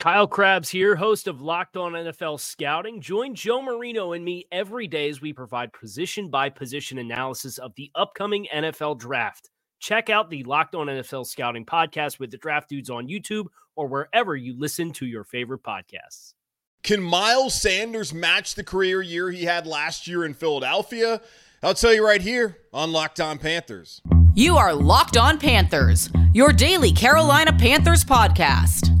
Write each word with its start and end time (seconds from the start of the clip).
Kyle 0.00 0.26
Crabbs 0.26 0.68
here, 0.68 0.96
host 0.96 1.28
of 1.28 1.40
Locked 1.40 1.76
On 1.76 1.92
NFL 1.92 2.38
Scouting. 2.38 3.00
Join 3.00 3.34
Joe 3.34 3.62
Marino 3.62 4.12
and 4.12 4.24
me 4.24 4.46
every 4.52 4.86
day 4.86 5.08
as 5.08 5.22
we 5.22 5.32
provide 5.32 5.72
position 5.72 6.28
by 6.28 6.50
position 6.50 6.98
analysis 6.98 7.56
of 7.58 7.72
the 7.76 7.90
upcoming 7.94 8.46
NFL 8.54 8.98
draft. 8.98 9.48
Check 9.80 10.10
out 10.10 10.28
the 10.28 10.42
Locked 10.44 10.74
On 10.74 10.88
NFL 10.88 11.26
Scouting 11.26 11.64
podcast 11.64 12.18
with 12.18 12.30
the 12.30 12.36
draft 12.36 12.68
dudes 12.68 12.90
on 12.90 13.08
YouTube 13.08 13.46
or 13.76 13.86
wherever 13.86 14.36
you 14.36 14.58
listen 14.58 14.92
to 14.92 15.06
your 15.06 15.24
favorite 15.24 15.62
podcasts. 15.62 16.34
Can 16.82 17.02
Miles 17.02 17.58
Sanders 17.58 18.12
match 18.12 18.56
the 18.56 18.64
career 18.64 19.00
year 19.00 19.30
he 19.30 19.44
had 19.44 19.66
last 19.66 20.06
year 20.06 20.26
in 20.26 20.34
Philadelphia? 20.34 21.22
I'll 21.62 21.72
tell 21.72 21.94
you 21.94 22.04
right 22.04 22.20
here 22.20 22.58
on 22.74 22.92
Locked 22.92 23.20
On 23.20 23.38
Panthers. 23.38 24.02
You 24.34 24.58
are 24.58 24.74
Locked 24.74 25.16
On 25.16 25.38
Panthers, 25.38 26.10
your 26.34 26.52
daily 26.52 26.92
Carolina 26.92 27.54
Panthers 27.54 28.04
podcast 28.04 28.93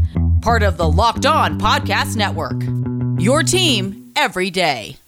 part 0.44 0.62
of 0.62 0.76
the 0.76 0.86
Locked 0.86 1.24
On 1.24 1.58
Podcast 1.58 2.16
Network. 2.16 2.62
Your 3.18 3.42
team 3.42 4.12
every 4.14 4.50
day. 4.50 4.98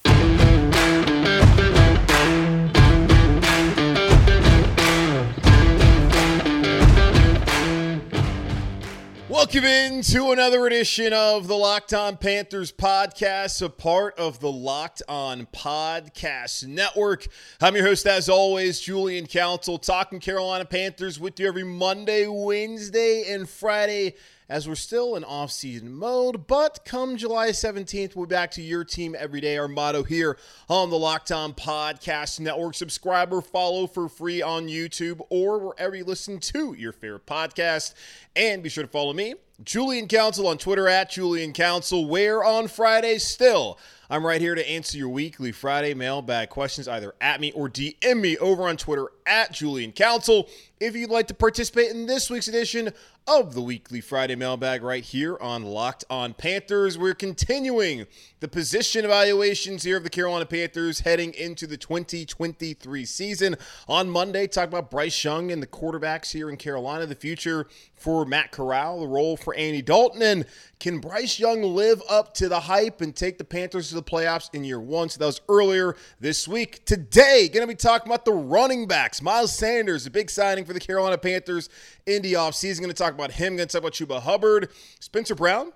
Welcome 9.29 9.65
into 9.65 10.31
another 10.31 10.67
edition 10.67 11.13
of 11.13 11.47
the 11.49 11.55
Locked 11.55 11.93
On 11.93 12.17
Panthers 12.17 12.73
podcast, 12.73 13.61
a 13.61 13.69
part 13.69 14.19
of 14.19 14.41
the 14.41 14.51
Locked 14.51 15.03
On 15.07 15.47
Podcast 15.55 16.67
Network. 16.67 17.27
I'm 17.61 17.77
your 17.77 17.85
host, 17.85 18.07
as 18.07 18.31
always, 18.31 18.81
Julian 18.81 19.27
Council, 19.27 19.77
talking 19.77 20.19
Carolina 20.19 20.65
Panthers 20.65 21.21
with 21.21 21.39
you 21.39 21.47
every 21.47 21.65
Monday, 21.65 22.27
Wednesday, 22.27 23.31
and 23.35 23.47
Friday 23.47 24.15
as 24.49 24.69
we're 24.69 24.75
still 24.75 25.17
in 25.17 25.25
off-season 25.25 25.93
mode. 25.93 26.47
But 26.47 26.85
come 26.85 27.17
July 27.17 27.49
17th, 27.49 28.15
we'll 28.15 28.27
be 28.27 28.35
back 28.35 28.51
to 28.53 28.63
your 28.63 28.85
team 28.85 29.17
every 29.19 29.41
day. 29.41 29.57
Our 29.59 29.69
motto 29.69 30.03
here 30.03 30.39
on 30.69 30.91
the 30.91 30.99
Locked 30.99 31.33
On 31.33 31.53
Podcast 31.53 32.41
Network. 32.41 32.75
Subscribe 32.75 33.33
or 33.33 33.43
follow 33.43 33.87
for 33.87 34.09
free 34.09 34.43
on 34.43 34.69
YouTube 34.69 35.21
or 35.31 35.59
wherever 35.59 35.97
you 35.97 36.05
listen 36.05 36.39
to 36.39 36.75
your 36.75 36.93
favorite 36.93 37.27
podcast. 37.27 37.95
And 38.35 38.63
be 38.63 38.69
sure 38.69 38.85
to 38.85 38.91
follow 38.91 39.13
me, 39.13 39.35
Julian 39.65 40.09
Council, 40.09 40.47
on 40.47 40.59
Twitter 40.59 40.89
at 40.89 41.11
Julian 41.11 41.53
Council, 41.53 42.07
where 42.07 42.45
on 42.45 42.69
Friday 42.69 43.19
still 43.19 43.79
I'm 44.09 44.25
right 44.25 44.41
here 44.41 44.55
to 44.55 44.71
answer 44.71 44.99
your 44.99 45.09
weekly 45.09 45.51
Friday 45.51 45.95
mailbag 45.95 46.51
questions 46.51 46.87
either 46.87 47.15
at 47.21 47.41
me 47.41 47.51
or 47.53 47.69
DM 47.69 48.21
me 48.21 48.37
over 48.39 48.69
on 48.69 48.77
Twitter 48.77 49.09
at 49.27 49.53
Julian 49.53 49.91
Council. 49.91 50.49
If 50.79 50.95
you'd 50.95 51.11
like 51.11 51.27
to 51.29 51.35
participate 51.35 51.91
in 51.91 52.07
this 52.07 52.31
week's 52.31 52.47
edition 52.47 52.93
of 53.29 53.55
the 53.55 53.61
weekly 53.61 54.01
Friday 54.01 54.37
mailbag 54.37 54.83
right 54.83 55.03
here 55.03 55.37
on 55.41 55.65
Locked 55.65 56.05
On 56.09 56.33
Panthers, 56.33 56.97
we're 56.97 57.15
continuing 57.15 58.07
the 58.39 58.47
position 58.47 59.05
evaluations 59.05 59.83
here 59.83 59.97
of 59.97 60.05
the 60.05 60.11
Carolina 60.11 60.47
Panthers 60.47 61.01
heading 61.01 61.35
into 61.35 61.67
the 61.67 61.77
2023 61.77 63.05
season. 63.05 63.57
On 63.89 64.09
Monday, 64.09 64.47
talk 64.47 64.69
about 64.69 64.91
Bryce 64.93 65.25
Young 65.25 65.51
and 65.51 65.61
the 65.61 65.67
quarterbacks 65.67 66.31
here 66.31 66.49
in 66.49 66.57
Carolina, 66.57 67.07
the 67.07 67.17
future 67.17 67.67
for 67.95 68.25
Matt 68.25 68.53
Corral, 68.53 69.01
the 69.01 69.09
role 69.09 69.37
for 69.37 69.55
Andy 69.55 69.83
Dalton, 69.83 70.23
and 70.23 70.47
can 70.79 70.99
Bryce 70.99 71.39
Young 71.39 71.63
live 71.63 72.03
up 72.09 72.35
to 72.35 72.49
the 72.49 72.61
hype 72.61 73.01
and 73.01 73.17
take 73.17 73.39
the 73.39 73.45
Panthers 73.45 73.89
to 73.89 73.95
the 73.95 74.03
playoffs 74.03 74.55
in 74.55 74.63
year 74.63 74.79
one? 74.79 75.09
So 75.09 75.19
that 75.19 75.27
was 75.27 75.41
earlier 75.49 75.97
this 76.21 76.47
week. 76.47 76.85
Today, 76.85 77.49
going 77.49 77.67
to 77.67 77.73
be 77.73 77.75
talking 77.75 78.09
about 78.09 78.27
the 78.27 78.33
running 78.33 78.87
backs. 78.87 79.23
Miles 79.23 79.57
Sanders, 79.57 80.07
a 80.07 80.11
big 80.11 80.29
signing 80.29 80.67
for 80.67 80.75
the 80.75 80.81
Carolina 80.81 81.17
Panthers 81.17 81.71
in 82.05 82.21
the 82.21 82.35
offseason. 82.35 82.81
Going 82.81 82.91
to 82.91 82.95
talk 82.95 83.15
about 83.19 83.33
him. 83.33 83.57
Going 83.57 83.69
to 83.69 83.73
talk 83.73 83.81
about 83.81 83.93
Chuba 83.93 84.23
Hubbard, 84.23 84.71
Spencer 85.01 85.35
Brown, 85.35 85.73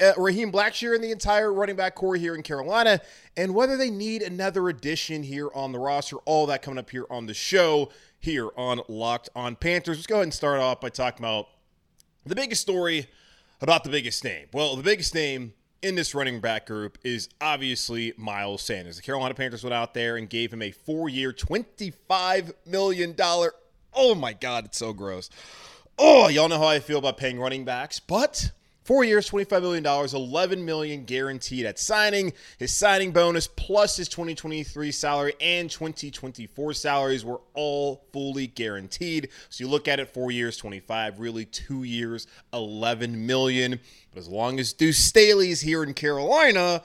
uh, 0.00 0.12
Raheem 0.16 0.50
Blackshear, 0.50 0.94
and 0.94 1.02
the 1.02 1.10
entire 1.10 1.52
running 1.52 1.76
back 1.76 1.94
corps 1.94 2.16
here 2.16 2.34
in 2.34 2.42
Carolina, 2.42 3.00
and 3.36 3.54
whether 3.54 3.76
they 3.76 3.90
need 3.90 4.22
another 4.22 4.68
addition 4.68 5.22
here 5.22 5.50
on 5.54 5.72
the 5.72 5.78
roster. 5.78 6.16
All 6.24 6.46
that 6.46 6.62
coming 6.62 6.78
up 6.78 6.90
here 6.90 7.06
on 7.10 7.26
the 7.26 7.34
show 7.34 7.90
here 8.18 8.48
on 8.56 8.80
Locked 8.88 9.28
on 9.36 9.56
Panthers. 9.56 9.98
Let's 9.98 10.06
go 10.06 10.16
ahead 10.16 10.24
and 10.24 10.34
start 10.34 10.60
off 10.60 10.80
by 10.80 10.88
talking 10.88 11.24
about 11.24 11.48
the 12.24 12.34
biggest 12.34 12.62
story 12.62 13.08
about 13.60 13.84
the 13.84 13.90
biggest 13.90 14.24
name. 14.24 14.46
Well, 14.52 14.76
the 14.76 14.82
biggest 14.82 15.14
name 15.14 15.54
in 15.82 15.94
this 15.94 16.14
running 16.14 16.40
back 16.40 16.66
group 16.66 16.98
is 17.04 17.28
obviously 17.40 18.14
Miles 18.16 18.62
Sanders. 18.62 18.96
The 18.96 19.02
Carolina 19.02 19.34
Panthers 19.34 19.62
went 19.62 19.74
out 19.74 19.94
there 19.94 20.16
and 20.16 20.28
gave 20.28 20.52
him 20.52 20.62
a 20.62 20.70
four 20.70 21.08
year, 21.08 21.32
$25 21.32 22.52
million. 22.66 23.14
Oh 23.92 24.14
my 24.14 24.32
God, 24.32 24.64
it's 24.64 24.78
so 24.78 24.92
gross. 24.92 25.28
Oh, 25.98 26.28
y'all 26.28 26.48
know 26.48 26.58
how 26.58 26.66
I 26.66 26.80
feel 26.80 26.98
about 26.98 27.16
paying 27.16 27.38
running 27.38 27.64
backs, 27.64 28.00
but 28.00 28.50
Four 28.84 29.02
years, 29.02 29.30
$25 29.30 29.62
million, 29.62 29.86
11 29.86 30.62
million 30.62 31.04
guaranteed 31.06 31.64
at 31.64 31.78
signing. 31.78 32.34
His 32.58 32.70
signing 32.70 33.12
bonus 33.12 33.46
plus 33.46 33.96
his 33.96 34.08
2023 34.08 34.92
salary 34.92 35.32
and 35.40 35.70
2024 35.70 36.74
salaries 36.74 37.24
were 37.24 37.40
all 37.54 38.04
fully 38.12 38.46
guaranteed. 38.46 39.30
So 39.48 39.64
you 39.64 39.70
look 39.70 39.88
at 39.88 40.00
it, 40.00 40.12
four 40.12 40.30
years, 40.30 40.58
25, 40.58 41.18
really 41.18 41.46
two 41.46 41.84
years, 41.84 42.26
11 42.52 43.26
million. 43.26 43.80
But 44.12 44.18
as 44.18 44.28
long 44.28 44.60
as 44.60 44.74
Deuce 44.74 44.98
Staley's 44.98 45.62
here 45.62 45.82
in 45.82 45.94
Carolina, 45.94 46.82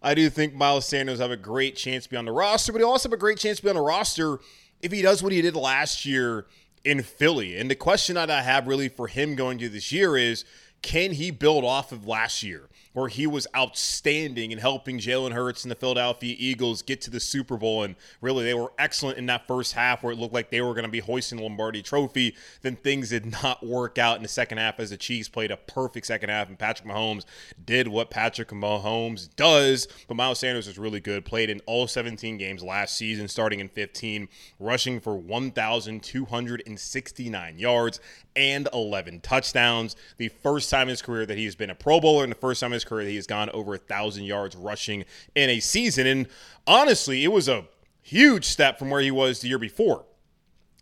I 0.00 0.14
do 0.14 0.30
think 0.30 0.54
Miles 0.54 0.86
Sanders 0.86 1.18
have 1.18 1.32
a 1.32 1.36
great 1.36 1.74
chance 1.74 2.04
to 2.04 2.10
be 2.10 2.16
on 2.16 2.26
the 2.26 2.32
roster, 2.32 2.70
but 2.70 2.78
he 2.78 2.84
also 2.84 3.08
have 3.08 3.14
a 3.14 3.20
great 3.20 3.38
chance 3.38 3.56
to 3.56 3.64
be 3.64 3.70
on 3.70 3.74
the 3.74 3.82
roster 3.82 4.38
if 4.82 4.92
he 4.92 5.02
does 5.02 5.20
what 5.20 5.32
he 5.32 5.42
did 5.42 5.56
last 5.56 6.06
year 6.06 6.46
in 6.84 7.02
Philly. 7.02 7.58
And 7.58 7.70
the 7.70 7.74
question 7.74 8.14
that 8.14 8.30
I 8.30 8.42
have 8.42 8.66
really 8.66 8.88
for 8.88 9.06
him 9.08 9.34
going 9.34 9.58
to 9.58 9.68
this 9.68 9.92
year 9.92 10.16
is 10.16 10.44
can 10.82 11.12
he 11.12 11.30
build 11.30 11.64
off 11.64 11.92
of 11.92 12.06
last 12.06 12.42
year? 12.42 12.68
Where 12.92 13.08
he 13.08 13.26
was 13.26 13.46
outstanding 13.56 14.50
in 14.50 14.58
helping 14.58 14.98
Jalen 14.98 15.32
Hurts 15.32 15.64
and 15.64 15.70
the 15.70 15.76
Philadelphia 15.76 16.34
Eagles 16.38 16.82
get 16.82 17.00
to 17.02 17.10
the 17.10 17.20
Super 17.20 17.56
Bowl. 17.56 17.84
And 17.84 17.94
really, 18.20 18.44
they 18.44 18.54
were 18.54 18.72
excellent 18.78 19.18
in 19.18 19.26
that 19.26 19.46
first 19.46 19.74
half 19.74 20.02
where 20.02 20.12
it 20.12 20.18
looked 20.18 20.34
like 20.34 20.50
they 20.50 20.60
were 20.60 20.74
going 20.74 20.84
to 20.84 20.90
be 20.90 20.98
hoisting 20.98 21.38
the 21.38 21.44
Lombardi 21.44 21.82
trophy. 21.82 22.34
Then 22.62 22.74
things 22.76 23.10
did 23.10 23.26
not 23.42 23.64
work 23.64 23.98
out 23.98 24.16
in 24.16 24.22
the 24.22 24.28
second 24.28 24.58
half 24.58 24.80
as 24.80 24.90
the 24.90 24.96
Chiefs 24.96 25.28
played 25.28 25.52
a 25.52 25.56
perfect 25.56 26.06
second 26.06 26.30
half, 26.30 26.48
and 26.48 26.58
Patrick 26.58 26.88
Mahomes 26.88 27.24
did 27.64 27.86
what 27.86 28.10
Patrick 28.10 28.48
Mahomes 28.48 29.28
does. 29.36 29.86
But 30.08 30.16
Miles 30.16 30.40
Sanders 30.40 30.66
was 30.66 30.78
really 30.78 31.00
good, 31.00 31.24
played 31.24 31.50
in 31.50 31.60
all 31.66 31.86
17 31.86 32.38
games 32.38 32.60
last 32.62 32.96
season, 32.96 33.28
starting 33.28 33.60
in 33.60 33.68
15, 33.68 34.26
rushing 34.58 34.98
for 34.98 35.16
1,269 35.16 37.58
yards 37.58 38.00
and 38.34 38.68
11 38.72 39.20
touchdowns. 39.20 39.94
The 40.16 40.28
first 40.28 40.70
time 40.70 40.82
in 40.82 40.90
his 40.90 41.02
career 41.02 41.26
that 41.26 41.38
he's 41.38 41.54
been 41.54 41.70
a 41.70 41.74
Pro 41.74 42.00
Bowler, 42.00 42.24
and 42.24 42.32
the 42.32 42.36
first 42.36 42.60
time 42.60 42.72
in 42.72 42.79
his 42.80 42.88
career 42.88 43.04
that 43.04 43.10
he's 43.10 43.26
gone 43.26 43.50
over 43.50 43.74
a 43.74 43.78
thousand 43.78 44.24
yards 44.24 44.56
rushing 44.56 45.04
in 45.34 45.50
a 45.50 45.60
season. 45.60 46.06
And 46.06 46.26
honestly, 46.66 47.24
it 47.24 47.32
was 47.32 47.48
a 47.48 47.64
huge 48.02 48.44
step 48.44 48.78
from 48.78 48.90
where 48.90 49.00
he 49.00 49.10
was 49.10 49.40
the 49.40 49.48
year 49.48 49.58
before. 49.58 50.04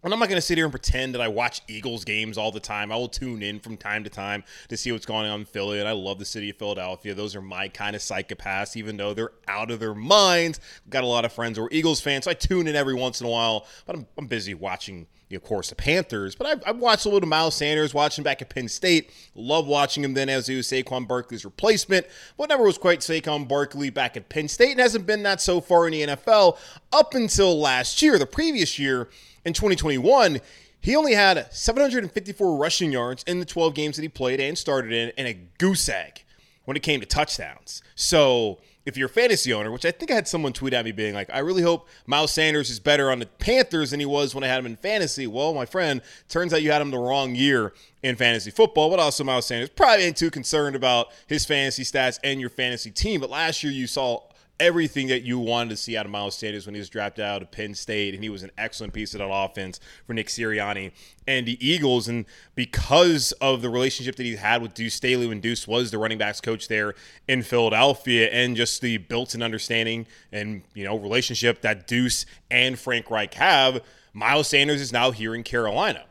And 0.04 0.12
I'm 0.12 0.20
not 0.20 0.28
going 0.28 0.36
to 0.36 0.46
sit 0.46 0.58
here 0.58 0.64
and 0.64 0.72
pretend 0.72 1.14
that 1.14 1.20
I 1.20 1.28
watch 1.28 1.60
Eagles 1.66 2.04
games 2.04 2.38
all 2.38 2.52
the 2.52 2.60
time. 2.60 2.92
I 2.92 2.96
will 2.96 3.08
tune 3.08 3.42
in 3.42 3.58
from 3.58 3.76
time 3.76 4.04
to 4.04 4.10
time 4.10 4.44
to 4.68 4.76
see 4.76 4.92
what's 4.92 5.06
going 5.06 5.28
on 5.28 5.40
in 5.40 5.46
Philly. 5.46 5.80
And 5.80 5.88
I 5.88 5.92
love 5.92 6.18
the 6.18 6.24
city 6.24 6.50
of 6.50 6.56
Philadelphia. 6.56 7.14
Those 7.14 7.34
are 7.34 7.42
my 7.42 7.68
kind 7.68 7.96
of 7.96 8.02
psychopaths, 8.02 8.76
even 8.76 8.96
though 8.96 9.12
they're 9.12 9.32
out 9.48 9.70
of 9.70 9.80
their 9.80 9.94
minds. 9.94 10.60
Got 10.88 11.02
a 11.02 11.08
lot 11.08 11.24
of 11.24 11.32
friends 11.32 11.58
who 11.58 11.64
are 11.64 11.72
Eagles 11.72 12.00
fans, 12.00 12.26
so 12.26 12.30
I 12.30 12.34
tune 12.34 12.68
in 12.68 12.76
every 12.76 12.94
once 12.94 13.20
in 13.20 13.26
a 13.26 13.30
while. 13.30 13.66
But 13.86 13.96
I'm, 13.96 14.06
I'm 14.16 14.26
busy 14.26 14.54
watching 14.54 15.06
of 15.36 15.44
course, 15.44 15.68
the 15.68 15.74
Panthers. 15.74 16.34
But 16.34 16.46
I've, 16.46 16.62
I've, 16.66 16.78
watched 16.78 17.04
a 17.04 17.10
little 17.10 17.28
Miles 17.28 17.54
Sanders, 17.54 17.92
watching 17.92 18.24
back 18.24 18.40
at 18.40 18.48
Penn 18.48 18.68
State. 18.68 19.10
Love 19.34 19.66
watching 19.66 20.02
him 20.02 20.14
then 20.14 20.28
as 20.28 20.46
he 20.46 20.56
was 20.56 20.66
Saquon 20.66 21.06
Barkley's 21.06 21.44
replacement. 21.44 22.06
But 22.36 22.48
never 22.48 22.64
was 22.64 22.78
quite 22.78 23.00
Saquon 23.00 23.46
Barkley 23.46 23.90
back 23.90 24.16
at 24.16 24.28
Penn 24.28 24.48
State 24.48 24.72
and 24.72 24.80
hasn't 24.80 25.06
been 25.06 25.22
that 25.24 25.40
so 25.40 25.60
far 25.60 25.86
in 25.86 25.92
the 25.92 26.02
NFL 26.02 26.56
up 26.92 27.14
until 27.14 27.60
last 27.60 28.00
year. 28.00 28.18
The 28.18 28.26
previous 28.26 28.78
year 28.78 29.08
in 29.44 29.52
2021, 29.52 30.40
he 30.80 30.94
only 30.96 31.14
had 31.14 31.52
754 31.52 32.56
rushing 32.56 32.92
yards 32.92 33.24
in 33.24 33.40
the 33.40 33.44
12 33.44 33.74
games 33.74 33.96
that 33.96 34.02
he 34.02 34.08
played 34.08 34.40
and 34.40 34.56
started 34.56 34.92
in, 34.92 35.12
and 35.18 35.26
a 35.26 35.34
goose 35.58 35.88
egg 35.88 36.24
when 36.64 36.76
it 36.76 36.82
came 36.82 37.00
to 37.00 37.06
touchdowns. 37.06 37.82
So 37.94 38.58
if 38.88 38.96
you're 38.96 39.06
a 39.06 39.10
fantasy 39.10 39.52
owner, 39.52 39.70
which 39.70 39.84
I 39.84 39.90
think 39.90 40.10
I 40.10 40.14
had 40.14 40.26
someone 40.28 40.52
tweet 40.52 40.72
at 40.72 40.84
me 40.84 40.92
being 40.92 41.14
like, 41.14 41.28
I 41.32 41.40
really 41.40 41.62
hope 41.62 41.88
Miles 42.06 42.32
Sanders 42.32 42.70
is 42.70 42.80
better 42.80 43.10
on 43.10 43.18
the 43.18 43.26
Panthers 43.26 43.90
than 43.90 44.00
he 44.00 44.06
was 44.06 44.34
when 44.34 44.44
I 44.44 44.48
had 44.48 44.58
him 44.58 44.66
in 44.66 44.76
fantasy. 44.76 45.26
Well, 45.26 45.52
my 45.52 45.66
friend, 45.66 46.00
turns 46.28 46.54
out 46.54 46.62
you 46.62 46.70
had 46.70 46.80
him 46.80 46.90
the 46.90 46.98
wrong 46.98 47.34
year 47.34 47.74
in 48.02 48.16
fantasy 48.16 48.50
football, 48.50 48.88
but 48.88 48.98
also 48.98 49.24
Miles 49.24 49.46
Sanders 49.46 49.68
probably 49.68 50.04
ain't 50.04 50.16
too 50.16 50.30
concerned 50.30 50.76
about 50.76 51.08
his 51.26 51.44
fantasy 51.44 51.84
stats 51.84 52.18
and 52.22 52.40
your 52.40 52.50
fantasy 52.50 52.90
team. 52.90 53.20
But 53.20 53.30
last 53.30 53.62
year 53.62 53.72
you 53.72 53.86
saw 53.86 54.22
everything 54.60 55.08
that 55.08 55.22
you 55.22 55.38
wanted 55.38 55.70
to 55.70 55.76
see 55.76 55.96
out 55.96 56.04
of 56.04 56.10
Miles 56.10 56.36
Sanders 56.36 56.66
when 56.66 56.74
he 56.74 56.78
was 56.80 56.88
drafted 56.88 57.24
out 57.24 57.42
of 57.42 57.50
Penn 57.50 57.74
State, 57.74 58.14
and 58.14 58.22
he 58.22 58.28
was 58.28 58.42
an 58.42 58.50
excellent 58.58 58.92
piece 58.92 59.14
of 59.14 59.18
that 59.18 59.30
offense 59.30 59.78
for 60.06 60.14
Nick 60.14 60.26
Sirianni 60.26 60.92
and 61.26 61.46
the 61.46 61.64
Eagles. 61.66 62.08
And 62.08 62.26
because 62.54 63.32
of 63.32 63.62
the 63.62 63.70
relationship 63.70 64.16
that 64.16 64.24
he 64.24 64.36
had 64.36 64.62
with 64.62 64.74
Deuce 64.74 64.94
Staley 64.94 65.26
when 65.26 65.40
Deuce 65.40 65.68
was 65.68 65.90
the 65.90 65.98
running 65.98 66.18
backs 66.18 66.40
coach 66.40 66.68
there 66.68 66.94
in 67.26 67.42
Philadelphia, 67.42 68.28
and 68.28 68.56
just 68.56 68.80
the 68.80 68.98
built-in 68.98 69.42
understanding 69.42 70.06
and 70.32 70.62
you 70.74 70.84
know 70.84 70.96
relationship 70.96 71.62
that 71.62 71.86
Deuce 71.86 72.26
and 72.50 72.78
Frank 72.78 73.10
Reich 73.10 73.34
have, 73.34 73.82
Miles 74.12 74.48
Sanders 74.48 74.80
is 74.80 74.92
now 74.92 75.10
here 75.10 75.34
in 75.34 75.42
Carolina 75.42 76.04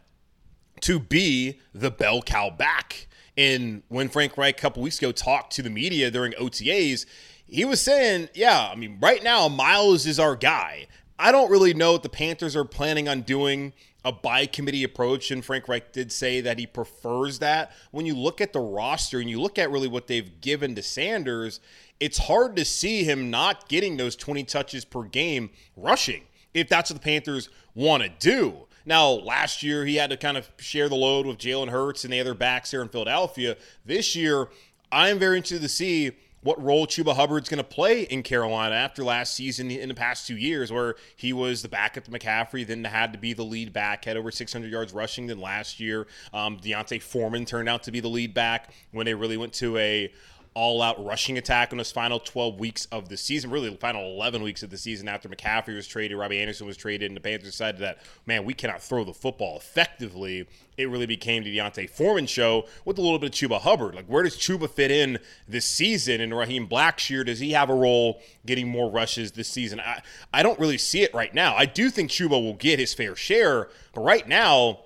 to 0.82 1.00
be 1.00 1.60
the 1.74 1.92
bell 1.92 2.22
cow 2.22 2.50
back. 2.50 3.08
And 3.36 3.84
when 3.88 4.10
Frank 4.10 4.38
Reich 4.38 4.58
a 4.58 4.62
couple 4.62 4.82
weeks 4.82 4.98
ago 4.98 5.12
talked 5.12 5.54
to 5.54 5.62
the 5.62 5.70
media 5.70 6.10
during 6.10 6.34
OTAs, 6.34 7.06
he 7.48 7.66
was 7.66 7.82
saying, 7.82 8.30
yeah, 8.34 8.70
I 8.72 8.76
mean, 8.76 8.98
right 9.02 9.24
now, 9.24 9.48
Miles 9.48 10.06
is 10.06 10.20
our 10.20 10.36
guy. 10.36 10.88
I 11.20 11.32
don't 11.32 11.50
really 11.50 11.74
know 11.74 11.94
what 11.94 12.04
the 12.04 12.10
Panthers 12.10 12.56
are 12.56 12.66
planning 12.66 13.08
on 13.08 13.22
doing 13.22 13.74
a 14.06 14.12
by 14.12 14.46
committee 14.46 14.84
approach, 14.84 15.32
and 15.32 15.44
Frank 15.44 15.68
Reich 15.68 15.92
did 15.92 16.12
say 16.12 16.40
that 16.42 16.60
he 16.60 16.68
prefers 16.68 17.40
that. 17.40 17.72
When 17.92 18.06
you 18.06 18.16
look 18.16 18.40
at 18.40 18.54
the 18.54 18.60
roster 18.60 19.20
and 19.20 19.30
you 19.30 19.42
look 19.42 19.58
at 19.58 19.72
really 19.72 19.88
what 19.88 20.08
they've 20.08 20.40
given 20.40 20.76
to 20.76 20.84
Sanders, 20.84 21.60
it's 22.00 22.18
hard 22.18 22.56
to 22.56 22.66
see 22.66 23.04
him 23.04 23.32
not 23.32 23.68
getting 23.68 23.98
those 23.98 24.16
20 24.16 24.44
touches 24.44 24.86
per 24.86 25.04
game 25.04 25.50
rushing 25.76 26.24
if 26.54 26.70
that's 26.70 26.90
what 26.90 27.02
the 27.02 27.04
Panthers 27.04 27.50
want 27.76 28.04
to 28.04 28.10
do. 28.10 28.68
Now, 28.86 29.10
last 29.10 29.64
year 29.64 29.86
he 29.86 29.96
had 29.96 30.12
to 30.12 30.18
kind 30.18 30.38
of 30.38 30.50
share 30.58 30.88
the 30.88 30.96
load 30.96 31.26
with 31.26 31.38
Jalen 31.38 31.70
Hurts 31.70 32.04
and 32.04 32.14
the 32.14 32.20
other 32.22 32.34
backs 32.34 32.72
here 32.72 32.82
in 32.82 32.90
Philadelphia. 32.90 33.58
This 33.86 34.16
year, 34.16 34.48
I'm 34.92 35.20
very 35.20 35.38
interested 35.38 35.62
to 35.62 35.70
see 35.70 36.12
what 36.42 36.62
role 36.64 36.88
Chuba 36.88 37.16
Hubbard's 37.16 37.50
going 37.50 37.58
to 37.58 37.64
play 37.64 38.04
in 38.04 38.24
Carolina 38.24 38.76
after 38.76 39.04
last 39.04 39.34
season 39.34 39.72
in 39.72 39.90
the 39.90 39.96
past 39.96 40.28
two 40.28 40.38
years, 40.38 40.72
where 40.72 40.96
he 41.16 41.34
was 41.34 41.62
the 41.62 41.70
backup 41.70 42.06
to 42.06 42.12
McCaffrey, 42.12 42.66
then 42.66 42.84
had 42.84 43.12
to 43.14 43.20
be 43.20 43.34
the 43.34 43.44
lead 43.44 43.74
back, 43.74 44.06
had 44.06 44.18
over 44.18 44.32
600 44.32 44.72
yards 44.72 44.94
rushing 44.94 45.28
Then 45.28 45.40
last 45.40 45.80
year. 45.80 46.08
Um, 46.34 46.58
D'Onta 46.58 47.02
Foreman 47.02 47.46
turned 47.46 47.68
out 47.68 47.84
to 47.84 47.92
be 47.92 48.00
the 48.00 48.08
lead 48.08 48.34
back 48.34 48.72
when 48.92 49.06
they 49.06 49.14
really 49.14 49.38
went 49.38 49.54
to 49.54 49.78
a 49.78 50.12
all 50.58 50.82
out 50.82 51.06
rushing 51.06 51.38
attack 51.38 51.72
in 51.72 51.78
his 51.78 51.92
final 51.92 52.20
12 52.20 52.60
weeks 52.60 52.88
of 52.92 53.10
the 53.10 53.16
season, 53.16 53.52
really 53.52 53.70
the 53.70 53.78
final 53.78 54.02
11 54.16 54.42
weeks 54.42 54.64
of 54.64 54.72
the 54.72 54.78
season 54.78 55.08
after 55.08 55.30
McCaffrey 55.30 55.76
was 55.76 55.88
traded, 55.88 56.18
Robbie 56.18 56.40
Anderson 56.40 56.66
was 56.66 56.76
traded, 56.76 57.12
and 57.12 57.16
the 57.16 57.22
Panthers 57.22 57.52
decided 57.52 57.80
that, 57.80 58.00
man, 58.26 58.44
we 58.44 58.56
cannot 58.56 58.82
throw 58.82 59.04
the 59.04 59.14
football 59.14 59.56
effectively. 59.56 60.48
It 60.76 60.90
really 60.90 61.06
became 61.06 61.44
the 61.44 61.56
D'Onta 61.56 61.88
Foreman 61.88 62.26
show 62.26 62.66
with 62.86 62.98
a 62.98 63.02
little 63.04 63.20
bit 63.20 63.28
of 63.28 63.50
Chuba 63.50 63.62
Hubbard. 63.62 63.94
Like, 63.94 64.08
where 64.08 64.24
does 64.24 64.36
Chuba 64.36 64.68
fit 64.68 64.90
in 64.90 65.20
this 65.48 65.66
season? 65.66 66.22
And 66.22 66.36
Raheem 66.36 66.68
Blackshear, 66.68 67.24
does 67.24 67.38
he 67.38 67.52
have 67.52 67.70
a 67.70 67.76
role 67.76 68.20
getting 68.44 68.68
more 68.68 68.90
rushes 68.90 69.34
this 69.34 69.50
season? 69.50 69.80
I, 69.80 70.02
I 70.34 70.42
don't 70.42 70.60
really 70.60 70.80
see 70.80 71.04
it 71.04 71.14
right 71.14 71.36
now. 71.36 71.56
I 71.56 71.68
do 71.68 71.92
think 71.92 72.10
Chuba 72.10 72.32
will 72.32 72.56
get 72.56 72.80
his 72.80 72.96
fair 72.96 73.16
share, 73.16 73.70
but 73.94 74.02
right 74.02 74.28
now, 74.28 74.80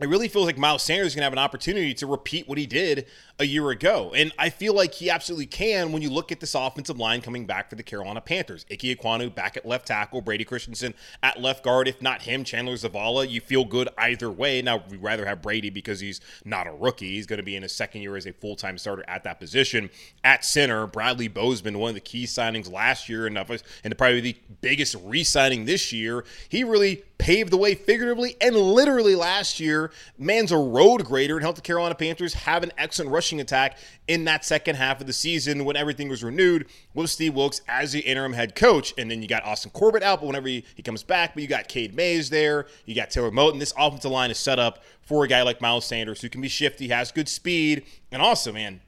it 0.00 0.08
really 0.08 0.26
feels 0.26 0.46
like 0.46 0.58
Miles 0.58 0.82
Sanders 0.82 1.08
is 1.08 1.14
going 1.14 1.20
to 1.20 1.26
have 1.26 1.32
an 1.32 1.38
opportunity 1.38 1.94
to 1.94 2.06
repeat 2.06 2.48
what 2.48 2.58
he 2.58 2.66
did 2.66 3.06
a 3.38 3.44
year 3.44 3.70
ago. 3.70 4.12
And 4.14 4.32
I 4.36 4.50
feel 4.50 4.74
like 4.74 4.92
he 4.92 5.08
absolutely 5.08 5.46
can 5.46 5.92
when 5.92 6.02
you 6.02 6.10
look 6.10 6.32
at 6.32 6.40
this 6.40 6.56
offensive 6.56 6.98
line 6.98 7.20
coming 7.20 7.46
back 7.46 7.70
for 7.70 7.76
the 7.76 7.84
Carolina 7.84 8.20
Panthers. 8.20 8.66
Ike 8.68 8.80
Ekwonu 8.80 9.32
back 9.32 9.56
at 9.56 9.64
left 9.64 9.86
tackle, 9.86 10.20
Brady 10.20 10.44
Christensen 10.44 10.94
at 11.22 11.40
left 11.40 11.62
guard. 11.62 11.86
If 11.86 12.02
not 12.02 12.22
him, 12.22 12.42
Chandler 12.42 12.74
Zavala. 12.74 13.28
You 13.28 13.40
feel 13.40 13.64
good 13.64 13.88
either 13.96 14.32
way. 14.32 14.60
Now, 14.62 14.82
we'd 14.88 15.00
rather 15.00 15.26
have 15.26 15.40
Brady 15.40 15.70
because 15.70 16.00
he's 16.00 16.20
not 16.44 16.66
a 16.66 16.72
rookie. 16.72 17.12
He's 17.14 17.26
going 17.26 17.38
to 17.38 17.44
be 17.44 17.54
in 17.54 17.62
his 17.62 17.72
second 17.72 18.02
year 18.02 18.16
as 18.16 18.26
a 18.26 18.32
full 18.32 18.56
time 18.56 18.78
starter 18.78 19.04
at 19.06 19.22
that 19.22 19.38
position. 19.38 19.90
At 20.24 20.44
center, 20.44 20.88
Bradley 20.88 21.28
Bozeman, 21.28 21.78
one 21.78 21.90
of 21.90 21.94
the 21.94 22.00
key 22.00 22.24
signings 22.24 22.70
last 22.70 23.08
year 23.08 23.28
and, 23.28 23.38
and 23.38 23.98
probably 23.98 24.20
the 24.20 24.36
biggest 24.60 24.96
re 25.04 25.22
signing 25.22 25.66
this 25.66 25.92
year. 25.92 26.24
He 26.48 26.64
really 26.64 27.04
paved 27.24 27.50
the 27.50 27.56
way 27.56 27.74
figuratively 27.74 28.36
and 28.38 28.54
literally 28.54 29.14
last 29.14 29.58
year. 29.58 29.90
Man's 30.18 30.52
a 30.52 30.58
road 30.58 31.06
grader 31.06 31.36
and 31.36 31.42
helped 31.42 31.56
the 31.56 31.62
Carolina 31.62 31.94
Panthers 31.94 32.34
have 32.34 32.62
an 32.62 32.70
excellent 32.76 33.10
rushing 33.10 33.40
attack 33.40 33.78
in 34.06 34.24
that 34.26 34.44
second 34.44 34.76
half 34.76 35.00
of 35.00 35.06
the 35.06 35.12
season 35.14 35.64
when 35.64 35.74
everything 35.74 36.10
was 36.10 36.22
renewed 36.22 36.66
with 36.92 37.08
Steve 37.08 37.34
Wilks 37.34 37.62
as 37.66 37.92
the 37.92 38.00
interim 38.00 38.34
head 38.34 38.54
coach. 38.54 38.92
And 38.98 39.10
then 39.10 39.22
you 39.22 39.28
got 39.28 39.42
Austin 39.42 39.70
Corbett 39.70 40.02
out, 40.02 40.20
but 40.20 40.26
whenever 40.26 40.48
he, 40.48 40.66
he 40.74 40.82
comes 40.82 41.02
back, 41.02 41.32
but 41.32 41.42
you 41.42 41.48
got 41.48 41.66
Cade 41.66 41.94
Mays 41.94 42.28
there, 42.28 42.66
you 42.84 42.94
got 42.94 43.08
Taylor 43.10 43.30
Moton. 43.30 43.58
This 43.58 43.72
offensive 43.78 44.10
line 44.10 44.30
is 44.30 44.38
set 44.38 44.58
up 44.58 44.84
for 45.00 45.24
a 45.24 45.28
guy 45.28 45.40
like 45.40 45.62
Miles 45.62 45.86
Sanders 45.86 46.20
who 46.20 46.28
can 46.28 46.42
be 46.42 46.48
shifty, 46.48 46.88
has 46.88 47.10
good 47.10 47.30
speed, 47.30 47.86
and 48.12 48.20
also, 48.20 48.52
man, 48.52 48.82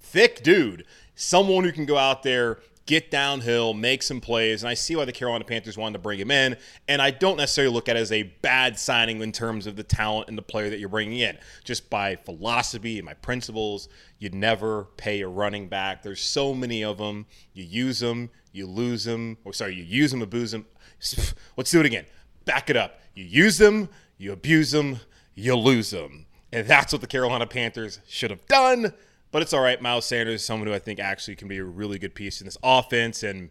thick 0.00 0.42
dude. 0.42 0.86
Someone 1.14 1.64
who 1.64 1.72
can 1.72 1.84
go 1.84 1.98
out 1.98 2.22
there 2.22 2.58
get 2.86 3.10
downhill, 3.10 3.74
make 3.74 4.02
some 4.02 4.20
plays. 4.20 4.62
And 4.62 4.68
I 4.68 4.74
see 4.74 4.96
why 4.96 5.04
the 5.04 5.12
Carolina 5.12 5.44
Panthers 5.44 5.76
wanted 5.76 5.94
to 5.94 5.98
bring 6.00 6.18
him 6.18 6.30
in. 6.30 6.56
And 6.88 7.00
I 7.00 7.10
don't 7.10 7.36
necessarily 7.36 7.72
look 7.72 7.88
at 7.88 7.96
it 7.96 8.00
as 8.00 8.12
a 8.12 8.24
bad 8.42 8.78
signing 8.78 9.20
in 9.20 9.32
terms 9.32 9.66
of 9.66 9.76
the 9.76 9.82
talent 9.82 10.28
and 10.28 10.36
the 10.36 10.42
player 10.42 10.70
that 10.70 10.78
you're 10.78 10.88
bringing 10.88 11.18
in. 11.18 11.38
Just 11.64 11.88
by 11.90 12.16
philosophy 12.16 12.98
and 12.98 13.06
my 13.06 13.14
principles, 13.14 13.88
you 14.18 14.30
never 14.30 14.84
pay 14.96 15.20
a 15.20 15.28
running 15.28 15.68
back. 15.68 16.02
There's 16.02 16.20
so 16.20 16.54
many 16.54 16.82
of 16.82 16.98
them. 16.98 17.26
You 17.54 17.64
use 17.64 18.00
them, 18.00 18.30
you 18.52 18.66
lose 18.66 19.04
them. 19.04 19.38
Or 19.44 19.50
oh, 19.50 19.52
sorry, 19.52 19.74
you 19.74 19.84
use 19.84 20.10
them, 20.10 20.22
abuse 20.22 20.50
them. 20.50 20.66
Let's 21.56 21.70
do 21.70 21.80
it 21.80 21.86
again. 21.86 22.06
Back 22.44 22.70
it 22.70 22.76
up. 22.76 23.00
You 23.14 23.24
use 23.24 23.58
them, 23.58 23.88
you 24.18 24.32
abuse 24.32 24.72
them, 24.72 24.98
you 25.34 25.54
lose 25.56 25.90
them. 25.90 26.26
And 26.52 26.66
that's 26.66 26.92
what 26.92 27.00
the 27.00 27.06
Carolina 27.06 27.46
Panthers 27.46 28.00
should 28.06 28.30
have 28.30 28.46
done. 28.46 28.92
But 29.32 29.42
it's 29.42 29.52
all 29.52 29.62
right. 29.62 29.80
Miles 29.80 30.04
Sanders 30.04 30.42
is 30.42 30.46
someone 30.46 30.68
who 30.68 30.74
I 30.74 30.78
think 30.78 31.00
actually 31.00 31.36
can 31.36 31.48
be 31.48 31.58
a 31.58 31.64
really 31.64 31.98
good 31.98 32.14
piece 32.14 32.40
in 32.40 32.44
this 32.44 32.58
offense. 32.62 33.22
And 33.22 33.50